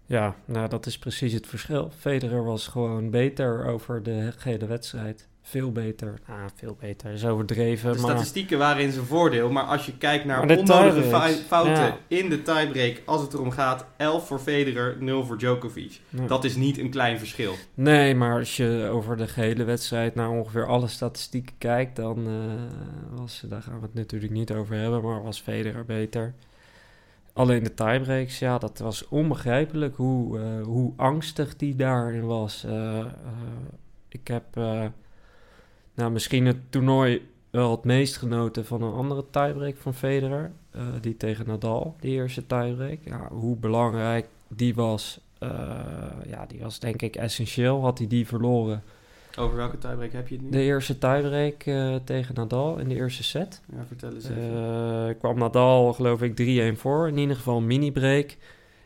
[0.06, 1.90] ja, nou dat is precies het verschil.
[1.98, 5.28] Federer was gewoon beter over de gehele wedstrijd.
[5.42, 6.20] Veel beter.
[6.26, 7.11] Ah, veel beter.
[7.11, 8.11] Is overdreven, De maar...
[8.11, 11.03] statistieken waren in zijn voordeel, maar als je kijkt naar onnodige
[11.46, 11.98] fouten ja.
[12.09, 16.00] in de tiebreak, als het erom gaat, 11 voor Federer, 0 voor Djokovic.
[16.09, 16.26] Ja.
[16.26, 17.55] Dat is niet een klein verschil.
[17.74, 23.18] Nee, maar als je over de gehele wedstrijd naar ongeveer alle statistieken kijkt, dan eh,
[23.18, 26.35] was, daar gaan we het natuurlijk niet over hebben, maar was Federer beter.
[27.33, 32.64] Alleen de tiebreaks, ja, dat was onbegrijpelijk hoe, eh, hoe angstig die daarin was.
[32.64, 33.07] Eh, eh,
[34.09, 34.85] ik heb eh,
[36.00, 40.50] nou, misschien het toernooi wel het meest genoten van een andere tiebreak van Federer.
[40.70, 42.98] eh, die tegen Nadal, die eerste tiebreak.
[43.04, 45.50] Ja, hoe belangrijk die was, eh,
[46.26, 47.80] ja, die was denk ik essentieel.
[47.82, 48.82] Had hij die verloren.
[49.38, 50.50] Over welke tiebreak heb je het nu?
[50.50, 53.60] De eerste tiebreak eh, tegen Nadal in de eerste set.
[53.76, 55.16] Ja, vertel eens even.
[55.18, 56.36] Kwam Nadal geloof ik
[56.74, 57.08] 3-1 voor.
[57.08, 58.36] In ieder geval een mini-break.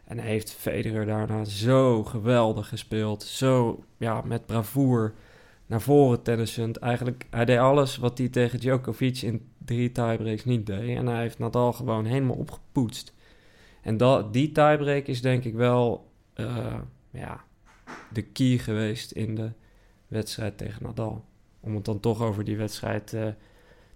[0.04, 3.22] En hij heeft Federer daarna zo geweldig gespeeld.
[3.22, 5.12] Zo ja, met bravoer
[5.66, 6.76] naar voren tennissend.
[6.76, 10.96] Eigenlijk, hij deed alles wat hij tegen Djokovic in drie tiebreaks niet deed.
[10.96, 13.14] En hij heeft Nadal gewoon helemaal opgepoetst.
[13.82, 16.78] En dat, die tiebreak is denk ik wel uh,
[17.10, 17.44] ja,
[18.12, 19.50] de key geweest in de
[20.08, 21.24] wedstrijd tegen Nadal.
[21.60, 23.26] Om het dan toch over die wedstrijd uh,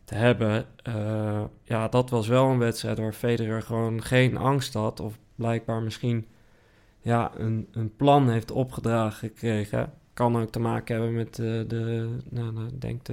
[0.04, 0.66] te hebben.
[0.88, 5.00] Uh, ja, dat was wel een wedstrijd waar Federer gewoon geen angst had.
[5.00, 6.26] Of blijkbaar misschien
[7.00, 9.92] ja, een, een plan heeft opgedragen gekregen.
[10.18, 13.12] Kan ook te maken hebben met uh, de, nou, nou, denk de,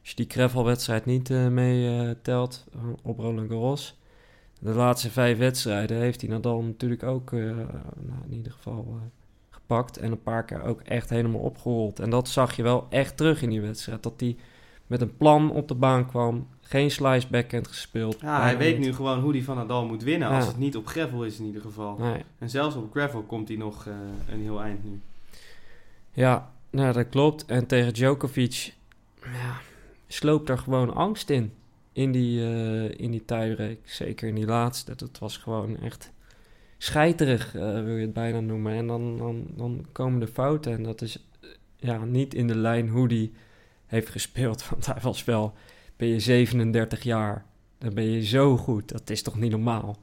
[0.00, 2.64] als je die Gravel-wedstrijd niet uh, meetelt
[3.02, 3.98] op Roland Garros.
[4.58, 9.00] De laatste vijf wedstrijden heeft hij Nadal natuurlijk ook nou, in ieder geval
[9.50, 9.96] gepakt.
[9.96, 12.00] En een paar keer ook echt helemaal opgerold.
[12.00, 14.02] En dat zag je wel echt terug in die wedstrijd.
[14.02, 14.36] Dat hij
[14.86, 16.46] met een plan op de baan kwam.
[16.60, 18.20] Geen slice backhand gespeeld.
[18.20, 20.28] Ja, hij weet nu gewoon hoe hij van Nadal moet winnen.
[20.28, 21.96] Als het niet op gravel is in ieder geval.
[21.98, 22.24] Nee.
[22.38, 23.94] En zelfs op gravel komt hij nog uh,
[24.28, 25.00] een heel eind nu.
[26.12, 27.44] Ja, nou, dat klopt.
[27.44, 28.74] En tegen Djokovic
[29.22, 29.60] ja,
[30.06, 31.52] sloopt er gewoon angst in.
[31.92, 33.78] In die, uh, in die tiebreak.
[33.84, 34.94] Zeker in die laatste.
[34.96, 36.12] Dat was gewoon echt
[36.78, 38.72] scheiterig, uh, wil je het bijna noemen.
[38.72, 40.72] En dan, dan, dan komen de fouten.
[40.72, 41.26] En dat is
[41.76, 43.32] ja, niet in de lijn hoe die
[43.86, 44.66] heeft gespeeld.
[44.70, 45.54] Want hij was wel,
[45.96, 47.44] ben je 37 jaar,
[47.78, 48.88] dan ben je zo goed.
[48.88, 49.98] Dat is toch niet normaal?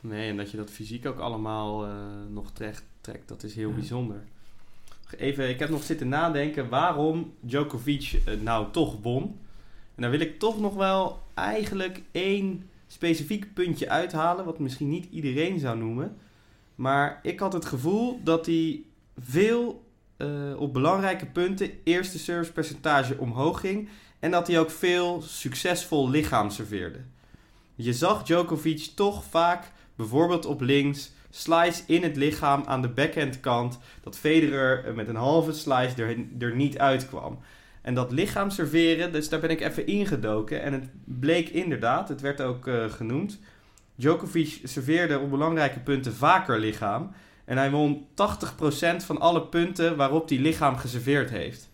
[0.00, 1.92] Nee, en dat je dat fysiek ook allemaal uh,
[2.30, 3.74] nog trekt, trekt, dat is heel ja.
[3.74, 4.22] bijzonder.
[5.16, 9.22] Even, ik heb nog zitten nadenken waarom Djokovic uh, nou toch won.
[9.94, 15.06] En daar wil ik toch nog wel eigenlijk één specifiek puntje uithalen, wat misschien niet
[15.10, 16.16] iedereen zou noemen.
[16.74, 18.82] Maar ik had het gevoel dat hij
[19.18, 19.84] veel
[20.16, 23.88] uh, op belangrijke punten eerste servicepercentage omhoog ging.
[24.18, 26.98] En dat hij ook veel succesvol lichaam serveerde.
[27.74, 33.78] Je zag Djokovic toch vaak, bijvoorbeeld op links, slice in het lichaam aan de backhandkant.
[34.00, 37.38] Dat Federer met een halve slice er, er niet uitkwam.
[37.82, 40.62] En dat lichaam serveren, dus daar ben ik even ingedoken.
[40.62, 43.40] En het bleek inderdaad, het werd ook uh, genoemd.
[43.94, 47.10] Djokovic serveerde op belangrijke punten vaker lichaam.
[47.44, 51.70] En hij won 80% van alle punten waarop hij lichaam geserveerd heeft.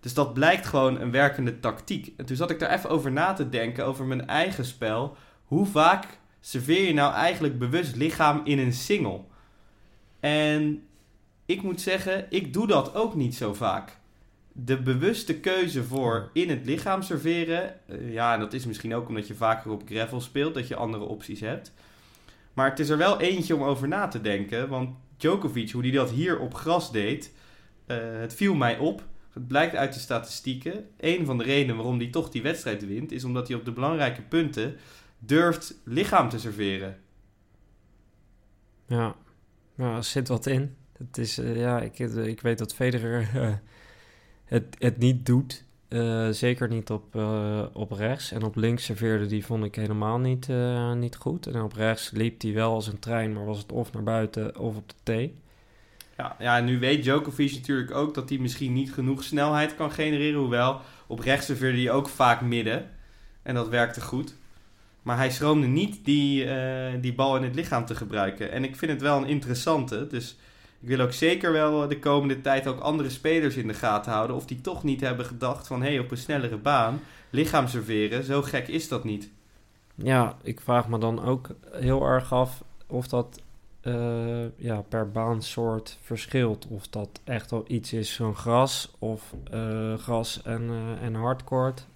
[0.00, 2.12] Dus dat blijkt gewoon een werkende tactiek.
[2.16, 5.16] En toen zat ik daar even over na te denken, over mijn eigen spel.
[5.44, 6.06] Hoe vaak
[6.46, 9.20] serveer je nou eigenlijk bewust lichaam in een single?
[10.20, 10.82] En
[11.46, 13.98] ik moet zeggen, ik doe dat ook niet zo vaak.
[14.52, 17.74] De bewuste keuze voor in het lichaam serveren.
[17.86, 21.04] Uh, ja, dat is misschien ook omdat je vaker op gravel speelt, dat je andere
[21.04, 21.72] opties hebt.
[22.52, 24.68] Maar het is er wel eentje om over na te denken.
[24.68, 27.32] Want Djokovic, hoe hij dat hier op gras deed,
[27.86, 29.02] uh, het viel mij op.
[29.32, 30.86] Het blijkt uit de statistieken.
[31.00, 33.72] Een van de redenen waarom hij toch die wedstrijd wint, is omdat hij op de
[33.72, 34.76] belangrijke punten
[35.26, 36.96] durft lichaam te serveren.
[38.86, 39.14] Ja,
[39.74, 40.76] nou, er zit wat in.
[40.98, 43.54] Het is, uh, ja, ik, ik weet dat Federer uh,
[44.44, 45.64] het, het niet doet.
[45.88, 47.14] Uh, zeker niet op,
[47.72, 48.32] op rechts.
[48.32, 50.48] En op links serveerde die vond ik helemaal niet,
[50.94, 51.46] niet goed.
[51.46, 54.58] En op rechts liep hij wel als een trein, maar was het of naar buiten
[54.58, 55.32] of op de T.
[56.16, 59.90] Ja, ja, en nu weet Djokovic natuurlijk ook dat hij misschien niet genoeg snelheid kan
[59.90, 60.40] genereren.
[60.40, 62.90] Hoewel, op rechts serveerde hij ook vaak midden.
[63.42, 64.34] En dat werkte goed.
[65.04, 66.52] Maar hij schroomde niet die, uh,
[67.00, 68.50] die bal in het lichaam te gebruiken.
[68.50, 70.06] En ik vind het wel een interessante.
[70.06, 70.36] Dus
[70.80, 74.36] ik wil ook zeker wel de komende tijd ook andere spelers in de gaten houden.
[74.36, 75.82] Of die toch niet hebben gedacht van...
[75.82, 79.30] hé, hey, op een snellere baan, lichaam serveren, zo gek is dat niet.
[79.94, 83.40] Ja, ik vraag me dan ook heel erg af of dat
[83.82, 86.66] uh, ja, per baansoort verschilt.
[86.66, 91.86] Of dat echt wel iets is van gras of uh, gras en, uh, en hardcourt.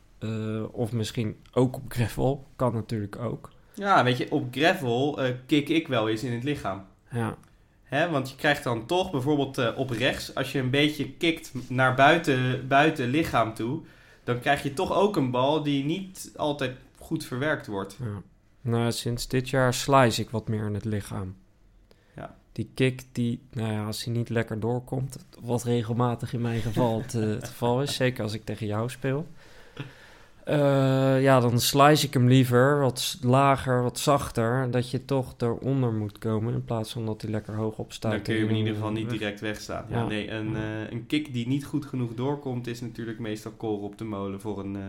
[0.73, 3.53] Of misschien ook op gravel, kan natuurlijk ook.
[3.75, 6.85] Ja, weet je, op gravel kik ik wel eens in het lichaam.
[7.11, 7.37] Ja.
[7.83, 11.95] Hè, want je krijgt dan toch bijvoorbeeld op rechts, als je een beetje kikt naar
[11.95, 13.81] buiten, buiten lichaam toe,
[14.25, 17.97] dan krijg je toch ook een bal die niet altijd goed verwerkt wordt.
[18.01, 18.23] Ja.
[18.61, 21.35] Nou, sinds dit jaar slice ik wat meer in het lichaam
[22.59, 27.03] die kick, die, nou ja, als hij niet lekker doorkomt, wat regelmatig in mijn geval
[27.03, 29.27] het, het geval is, zeker als ik tegen jou speel.
[30.49, 35.93] Uh, ja, dan slice ik hem liever wat lager, wat zachter, dat je toch eronder
[35.93, 38.13] moet komen in plaats van dat hij lekker hoog opstaat.
[38.13, 39.85] Dan kun je hem in ieder geval niet direct wegstaan.
[39.89, 40.07] Ja, ja.
[40.07, 43.99] nee, een, uh, een kick die niet goed genoeg doorkomt is natuurlijk meestal kool op
[43.99, 44.83] de molen voor een uh,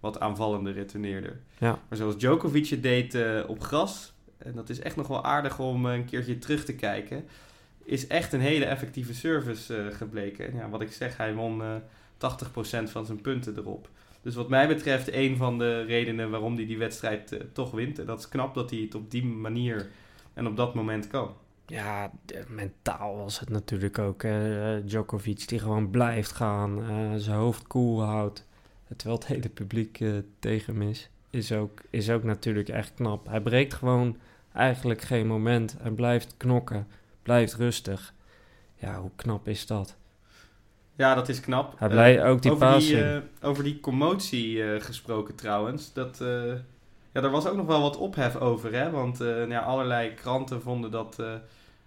[0.00, 1.40] wat aanvallende retourneerder.
[1.58, 1.78] Ja.
[1.88, 5.86] Maar zoals Djokovic het deed op gras, en dat is echt nog wel aardig om
[5.86, 7.24] een keertje terug te kijken,
[7.84, 10.46] is echt een hele effectieve service gebleken.
[10.46, 11.74] En ja, wat ik zeg, hij won uh,
[12.86, 13.88] 80% van zijn punten erop.
[14.28, 17.98] Dus wat mij betreft een van de redenen waarom hij die wedstrijd uh, toch wint.
[17.98, 19.90] En dat is knap dat hij het op die manier
[20.34, 21.34] en op dat moment kan.
[21.66, 22.12] ja,
[22.48, 24.22] mentaal was het natuurlijk ook.
[24.22, 26.84] Uh, Djokovic die gewoon blijft gaan,
[27.20, 28.46] zijn hoofd koel houdt.
[28.96, 30.04] Terwijl het hele publiek
[30.38, 31.10] tegen hem is.
[31.30, 33.26] Is ook, is ook natuurlijk echt knap.
[33.26, 34.16] Hij breekt gewoon
[34.52, 35.76] eigenlijk geen moment.
[35.80, 36.86] Hij blijft knokken,
[37.22, 38.14] blijft rustig.
[38.74, 39.96] Ja, hoe knap is dat?
[40.98, 41.74] Ja, dat is knap.
[41.78, 43.10] Hij blijft ook die over passing.
[43.10, 45.92] Die, over die commotie gesproken trouwens.
[45.92, 46.20] Dat
[47.12, 48.90] ja, er was ook nog wel wat ophef over, hè?
[48.90, 51.22] Want uh, ja, allerlei kranten vonden dat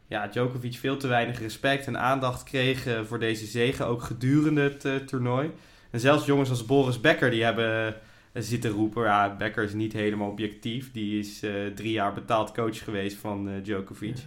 [0.08, 4.62] ja, Djokovic veel te weinig respect en aandacht kreeg uh, voor deze zegen, ook gedurende
[4.62, 5.52] het toernooi.
[5.89, 7.95] En zelfs jongens als Boris Becker, die hebben
[8.34, 10.91] zitten roepen, ja, Becker is niet helemaal objectief.
[10.91, 11.39] Die is
[11.76, 14.17] drie jaar betaald coach geweest van Djokovic.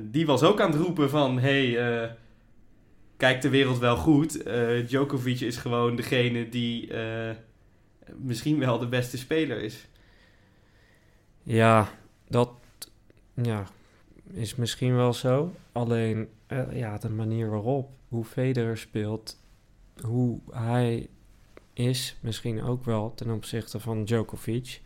[0.00, 1.78] die was ook aan het roepen van, hey,
[3.16, 4.44] kijkt de wereld wel goed?
[4.86, 6.92] Djokovic is gewoon degene die
[8.16, 9.86] misschien wel de beste speler is.
[11.42, 11.88] Ja,
[12.28, 12.50] dat
[13.34, 13.66] ja,
[14.30, 15.54] is misschien wel zo.
[15.72, 19.40] Alleen uh, ja, de manier waarop, hoe Federer speelt,
[20.02, 21.08] hoe hij
[21.72, 24.80] is, misschien ook wel ten opzichte van Djokovic.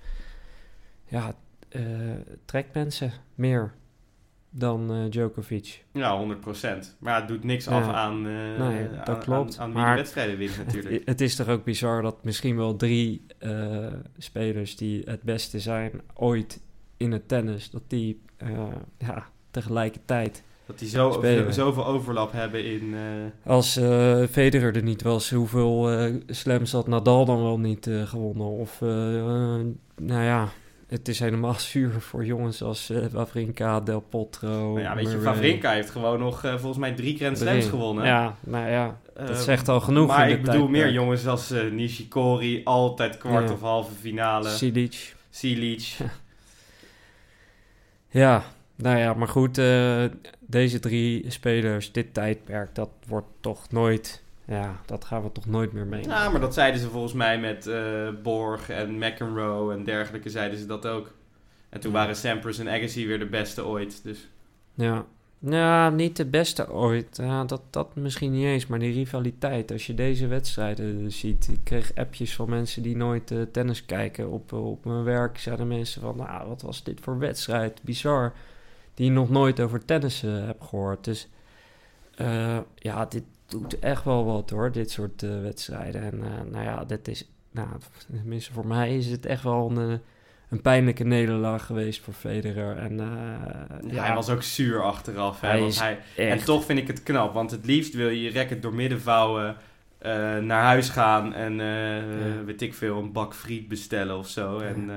[1.05, 1.35] Ja,
[1.71, 2.15] uh,
[2.45, 3.75] trekt mensen meer
[4.59, 5.85] dan uh, Djokovic.
[5.93, 6.99] Ja, 100%.
[6.99, 7.71] Maar het doet niks ja.
[7.71, 9.59] af aan, uh, nee, dat aan, klopt.
[9.59, 10.95] aan, aan wie maar de wedstrijden wint natuurlijk.
[10.95, 13.87] Het, het, is toch ook bizar dat misschien wel drie uh,
[14.19, 16.61] spelers die het beste zijn ooit
[16.97, 18.21] in het tennis, dat die
[18.99, 21.55] ja, tegelijkertijd dat die zo, spelen.
[21.55, 22.95] zoveel overlap hebben in...
[23.45, 23.73] Als
[24.31, 25.91] Federer er niet was, hoeveel
[26.27, 28.47] slams had Nadal dan wel niet gewonnen?
[28.47, 30.49] Of, nou ja,
[30.89, 34.49] het is helemaal zuur voor jongens als uh, Wawrinka, Del Potro.
[34.49, 38.05] Nou ja, weet je, Wawrinka heeft gewoon nog uh, volgens mij drie Grand Slams gewonnen.
[38.05, 40.07] Ja, nou ja, dat uh, zegt al genoeg.
[40.07, 43.55] Maar ik bedoel meer jongens als Nishikori, altijd kwart ja.
[43.55, 44.49] of halve finale.
[44.49, 45.15] Silic.
[45.31, 45.97] Silic.
[48.09, 48.45] ja,
[48.77, 49.55] nou ja, maar goed,
[50.41, 55.73] deze drie spelers, dit tijdperk, dat wordt toch nooit ja, dat gaan we toch nooit
[55.73, 56.03] meer mee.
[56.03, 60.59] Ja, maar dat zeiden ze volgens mij met uh, Borg en McEnroe en dergelijke zeiden
[60.59, 61.13] ze dat ook.
[61.69, 64.29] En toen waren Sampras en Agassi weer de beste ooit, dus...
[64.75, 65.05] Ja,
[65.39, 67.17] ja niet de beste ooit.
[67.17, 69.73] Ja, dat, dat misschien niet eens, maar die rivaliteit.
[69.73, 71.49] Als je deze wedstrijden ziet.
[71.53, 74.31] Ik kreeg appjes van mensen die nooit uh, tennis kijken.
[74.31, 77.83] Op, op mijn werk zeiden mensen van, nou, wat was dit voor wedstrijd?
[77.83, 78.33] Bizar.
[78.95, 81.05] Die nog nooit over tennis heb gehoord.
[81.05, 81.29] Dus
[82.75, 86.03] ja, dit, doet echt wel wat hoor, dit soort uh, wedstrijden.
[86.03, 87.69] En uh, nou ja, dit is, nou,
[88.11, 89.99] tenminste voor mij is het echt wel een, eh,
[90.49, 92.77] een pijnlijke nederlaag geweest voor Federer.
[92.77, 95.41] En, ja, ja, hij was ook zuur achteraf.
[95.41, 98.33] Hè, want hij, en toch vind ik het knap, want het liefst wil je je
[98.33, 99.57] racket door midden vouwen,
[100.43, 102.45] naar huis gaan en ja.
[102.45, 104.59] weet ik veel, een bak friet bestellen of zo.
[104.59, 104.91] En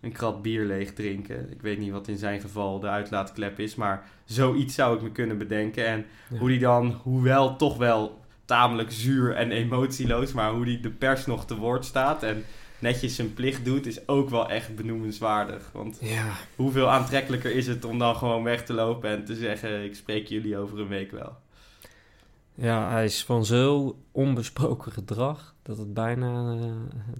[0.00, 1.50] een krat bier leeg drinken.
[1.50, 5.10] Ik weet niet wat in zijn geval de uitlaatklep is, maar zoiets zou ik me
[5.10, 5.86] kunnen bedenken.
[5.86, 6.38] En ja.
[6.38, 11.26] hoe die dan, hoewel toch wel tamelijk zuur en emotieloos, maar hoe die de pers
[11.26, 12.44] nog te woord staat en
[12.78, 15.70] netjes zijn plicht doet, is ook wel echt benoemenswaardig.
[15.72, 16.32] Want ja.
[16.56, 20.26] hoeveel aantrekkelijker is het om dan gewoon weg te lopen en te zeggen: Ik spreek
[20.26, 21.36] jullie over een week wel.
[22.60, 26.72] Ja, hij is van zo onbesproken gedrag dat het bijna uh,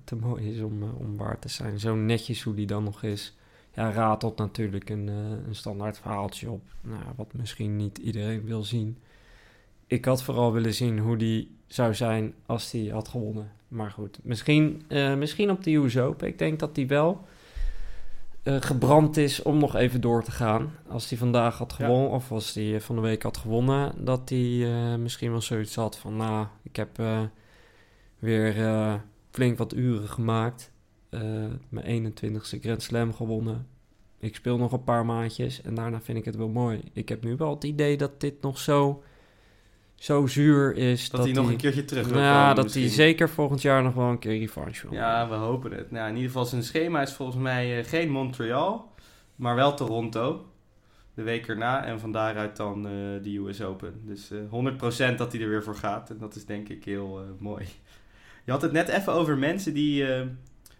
[0.05, 1.81] te mooi is om, uh, om waar te zijn.
[1.81, 3.37] Zo netjes hoe die dan nog is.
[3.75, 5.15] Ja, ratelt natuurlijk een, uh,
[5.47, 8.99] een standaard verhaaltje op, nou, wat misschien niet iedereen wil zien.
[9.87, 13.53] Ik had vooral willen zien hoe die zou zijn als hij had gewonnen.
[13.69, 14.83] Maar goed, misschien,
[15.19, 16.29] misschien op de US Open.
[16.29, 17.25] Ik denk dat hij wel
[18.45, 20.73] gebrand is om nog even door te gaan.
[20.89, 22.15] Als hij vandaag had gewonnen, ja.
[22.15, 24.67] of als hij van de week had gewonnen, dat hij
[24.99, 27.03] misschien wel zoiets had van, nou, ik heb
[28.19, 28.55] weer
[29.31, 30.73] flink wat uren gemaakt.
[31.69, 33.67] Mijn 21ste Grand Slam gewonnen.
[34.19, 36.81] Ik speel nog een paar maandjes en daarna vind ik het wel mooi.
[36.93, 39.03] Ik heb nu wel het idee dat dit nog zo,
[40.01, 41.11] zo zuur is.
[41.11, 43.95] Dat, dat hij nog een keertje terug wil nou, dat hij zeker volgend jaar nog
[43.95, 44.99] wel een keer revanche wil.
[44.99, 45.91] Ja, we hopen het.
[45.91, 48.93] Nou, in ieder geval zijn schema is volgens mij uh, geen Montreal,
[49.37, 50.45] maar wel Toronto.
[51.15, 52.83] De week erna en van daaruit dan
[53.23, 54.01] de US Open.
[54.05, 56.11] Dus 100% dat hij er weer voor gaat.
[56.11, 57.67] En dat is denk ik heel mooi.
[58.45, 60.03] Je had het net even over mensen die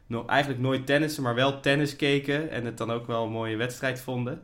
[0.09, 2.51] uh, eigenlijk nooit tennissen, maar wel tennis keken.
[2.51, 4.43] En het dan ook wel een mooie wedstrijd vonden.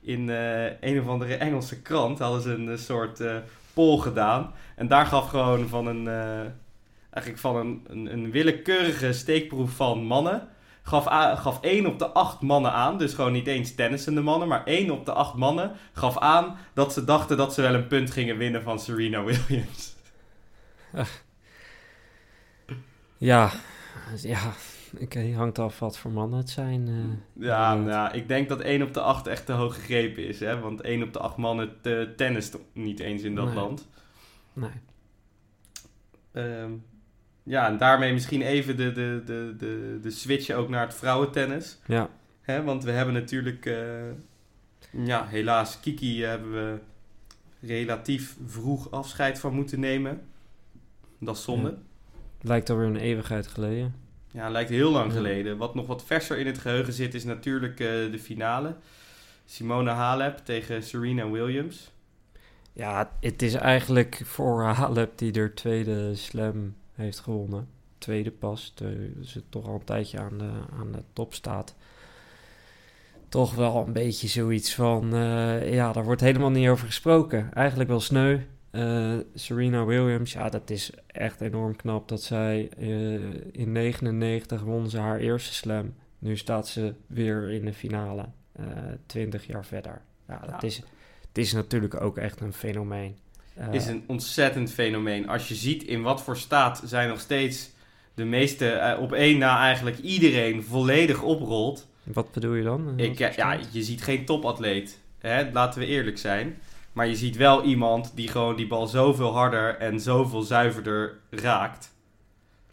[0.00, 3.36] In uh, een of andere Engelse krant hadden ze een, soort uh,
[3.76, 4.52] poll gedaan.
[4.76, 6.08] En daar gaf gewoon van een,
[7.10, 10.48] eigenlijk van een, een, willekeurige steekproef van mannen.
[10.82, 11.04] Gaf,
[11.38, 14.90] gaf één op de acht mannen aan, dus gewoon niet eens tennissende mannen, maar één
[14.90, 18.36] op de acht mannen gaf aan dat ze dachten dat ze wel een punt gingen
[18.36, 19.94] winnen van Serena Williams.
[23.18, 23.50] Ja,
[24.22, 24.52] ja,
[25.00, 26.88] Oké, hangt af wat voor mannen het zijn.
[26.88, 27.44] eh.
[27.44, 30.40] Ja, nou, ik denk dat 1 op de 8 echt te hoog gegrepen is.
[30.40, 30.58] Hè?
[30.60, 33.54] Want 1 op de 8 mannen te tennist niet eens in dat Nee.
[33.54, 33.88] land.
[34.52, 34.70] Nee.
[36.32, 36.70] Ehm,
[37.42, 41.78] ja, en daarmee misschien even de, de, de, de, de switch ook naar het vrouwentennis.
[41.86, 42.08] Ja,
[42.40, 42.62] Hè?
[42.62, 44.10] Want we hebben natuurlijk, eh,
[44.90, 46.78] ja, helaas, Kiki hebben we
[47.66, 50.20] relatief vroeg afscheid van moeten nemen.
[51.20, 51.68] Dat is zonde.
[51.70, 51.76] Ja.
[52.40, 53.94] lijkt alweer een eeuwigheid geleden.
[54.36, 55.56] Ja, lijkt heel lang geleden.
[55.56, 58.76] Wat nog wat verser in het geheugen zit, is natuurlijk eh, de finale.
[59.44, 61.90] Simone Halep tegen Serena Williams.
[62.72, 67.68] Ja, het is eigenlijk voor Halep die er tweede slam heeft gewonnen.
[67.98, 68.74] Tweede pas,
[69.22, 71.74] ze toch al een tijdje aan de, aan de top staat.
[73.28, 77.52] Toch wel een beetje zoiets van, eh, ja, daar wordt helemaal niet over gesproken.
[77.54, 78.38] Eigenlijk wel sneu.
[78.76, 83.14] Eh, Serena Williams, ja, dat is echt enorm knap dat zij eh,
[83.52, 85.94] in 99 won ze haar eerste slam.
[86.18, 88.66] Nu staat ze weer in de finale, eh
[89.06, 90.02] 20 jaar verder.
[90.28, 90.68] Ja, dat Ja.
[90.68, 90.76] Is,
[91.28, 93.16] het is natuurlijk ook echt een fenomeen.
[93.70, 95.28] Is een ontzettend fenomeen.
[95.28, 97.70] Als je ziet in wat voor staat zij nog steeds
[98.14, 101.86] de meeste, op één na eigenlijk iedereen volledig oprolt.
[102.02, 102.92] Wat bedoel je dan?
[102.98, 105.00] Ik, ja, je ziet geen topatleet.
[105.18, 105.50] Hè?
[105.52, 106.56] Laten we eerlijk zijn.
[106.96, 111.94] Maar je ziet wel iemand die gewoon die bal zoveel harder en zoveel zuiverder raakt.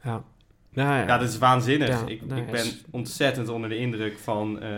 [0.03, 0.23] ja.
[0.69, 0.99] Nou ja.
[1.05, 1.87] Ja, dat is waanzinnig.
[1.87, 4.69] Ja, ik, ik ben is- ontzettend onder de indruk van eh,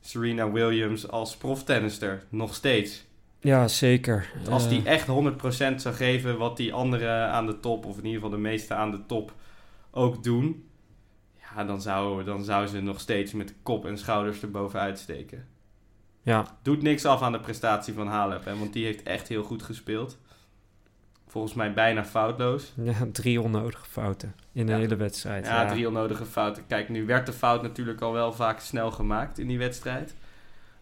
[0.00, 2.22] Serena Williams als proftennister.
[2.28, 3.04] Nog steeds.
[3.40, 4.30] ja, zeker.
[4.50, 8.04] Als Eh, die echt 100% zou geven wat die anderen aan de top, of in
[8.04, 9.32] ieder geval de meeste aan de top,
[9.90, 10.68] ook doen.
[11.54, 15.46] Ja, dan zou, dan zou ze nog steeds met kop en schouders erbovenuit steken.
[16.22, 19.42] Ja, Doet niks af aan de prestatie van Halep, hè, want die heeft echt heel
[19.42, 20.18] goed gespeeld.
[21.26, 22.72] Volgens mij bijna foutloos.
[22.82, 24.78] ja, drie onnodige fouten in de Ja.
[24.78, 25.46] hele wedstrijd.
[25.46, 26.66] Ja, drie onnodige fouten.
[26.66, 30.14] Kijk, nu werd de fout natuurlijk al wel vaak snel gemaakt in die wedstrijd.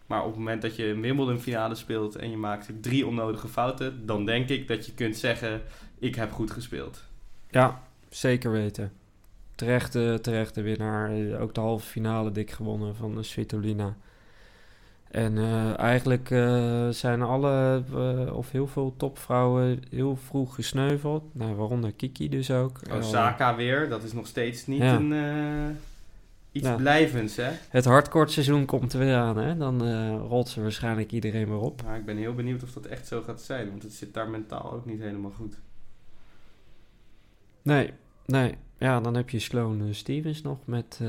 [0.05, 3.47] Maar op het moment dat je een Wimbledon finale speelt en je maakt drie onnodige
[3.47, 5.61] fouten, dan denk ik dat je kunt zeggen,
[5.99, 7.03] ik heb goed gespeeld.
[7.49, 8.91] Ja, zeker weten.
[9.55, 11.39] Terechte, terechte winnaar.
[11.39, 13.95] Ook de halve finale dik gewonnen van de Svitolina.
[15.09, 21.23] En eh, eigenlijk eh, zijn alle, eh, of heel veel topvrouwen, heel vroeg gesneuveld.
[21.35, 22.79] Nou, waaronder Kiki dus ook.
[22.91, 24.95] Osaka weer, dat is nog steeds niet Ja.
[24.95, 25.77] een,
[26.51, 26.75] iets Ja.
[26.75, 27.49] blijvends, hè?
[27.69, 29.57] Het hardcourt-seizoen komt er weer aan, hè?
[29.57, 31.83] Dan rolt ze waarschijnlijk iedereen weer op.
[31.83, 34.29] Maar ik ben heel benieuwd of dat echt zo gaat zijn, want het zit daar
[34.29, 35.55] mentaal ook niet helemaal goed.
[37.61, 37.93] Nee,
[38.25, 38.55] nee.
[38.77, 40.99] Ja, dan heb je Sloane Stevens nog met...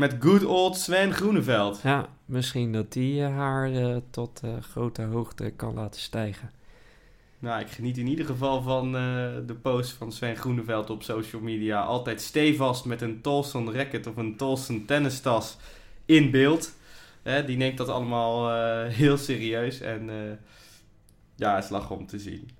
[0.00, 1.80] Met good old Sven Groeneveld.
[1.82, 6.50] ja, misschien dat die eh, haar eh, tot eh, grote hoogte kan laten stijgen.
[7.38, 8.92] Nou, ik geniet in ieder geval van
[9.46, 11.82] de post van Sven Groeneveld op social media.
[11.82, 15.56] Altijd stevast met een Tolson racket of een Tolson tennistas
[16.04, 16.72] in beeld.
[17.46, 18.50] Die neemt dat allemaal
[18.88, 20.10] heel serieus en
[21.36, 22.50] ja, is lachen om te zien.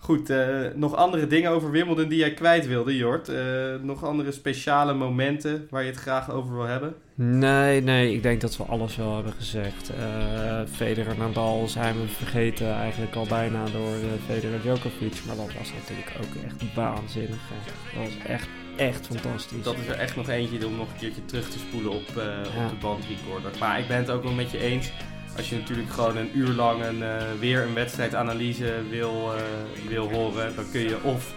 [0.00, 3.28] Goed, eh, nog andere dingen over Wimbledon die jij kwijt wilde, Jort?
[3.28, 3.44] Eh,
[3.82, 6.94] nog andere speciale momenten waar je het graag over wil hebben?
[7.14, 9.90] Nee, nee, ik denk dat we alles wel hebben gezegd.
[9.98, 15.14] Eh Federer en Nadal zijn we vergeten eigenlijk al bijna door eh, Federer Djokovic.
[15.26, 17.38] Maar dat was natuurlijk ook echt waanzinnig.
[17.48, 17.70] hè.
[18.00, 19.62] Dat was echt, echt fantastisch.
[19.62, 22.24] Dat is er echt nog eentje om nog een keertje terug te spoelen op, eh,
[22.24, 22.64] Ja.
[22.64, 23.50] op de bandrecorder.
[23.60, 24.92] Maar ik ben het ook wel met je eens.
[25.38, 30.10] Als je natuurlijk gewoon een uur lang een, eh, weer een wedstrijdanalyse wil, eh, wil
[30.10, 31.34] horen, dan kun je of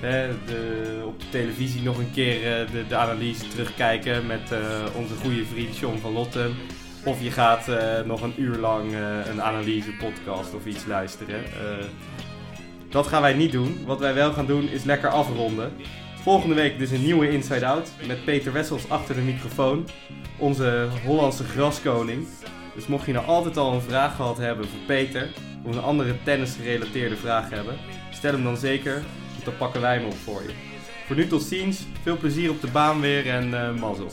[0.00, 4.52] hè, de, op de televisie nog een keer eh, de, de analyse terugkijken met
[4.96, 6.54] onze goede vriend John van Lotten.
[7.04, 7.68] Of je gaat
[8.04, 8.92] nog een uur lang
[9.28, 11.42] een analyse podcast of iets luisteren.
[12.88, 13.84] Dat gaan wij niet doen.
[13.86, 15.72] Wat wij wel gaan doen is lekker afronden.
[16.22, 19.88] Volgende week dus een nieuwe Inside Out met Peter Wessels achter de microfoon.
[20.38, 22.26] Onze Hollandse graskoning.
[22.74, 25.28] Dus mocht je nou altijd al een vraag gehad hebben voor Peter,
[25.62, 27.76] of een andere tennis-gerelateerde vraag hebben,
[28.12, 29.02] stel hem dan zeker,
[29.32, 30.54] want dan pakken wij hem op voor je.
[31.06, 34.10] Voor nu tot ziens, veel plezier op de baan weer en eh mazzel.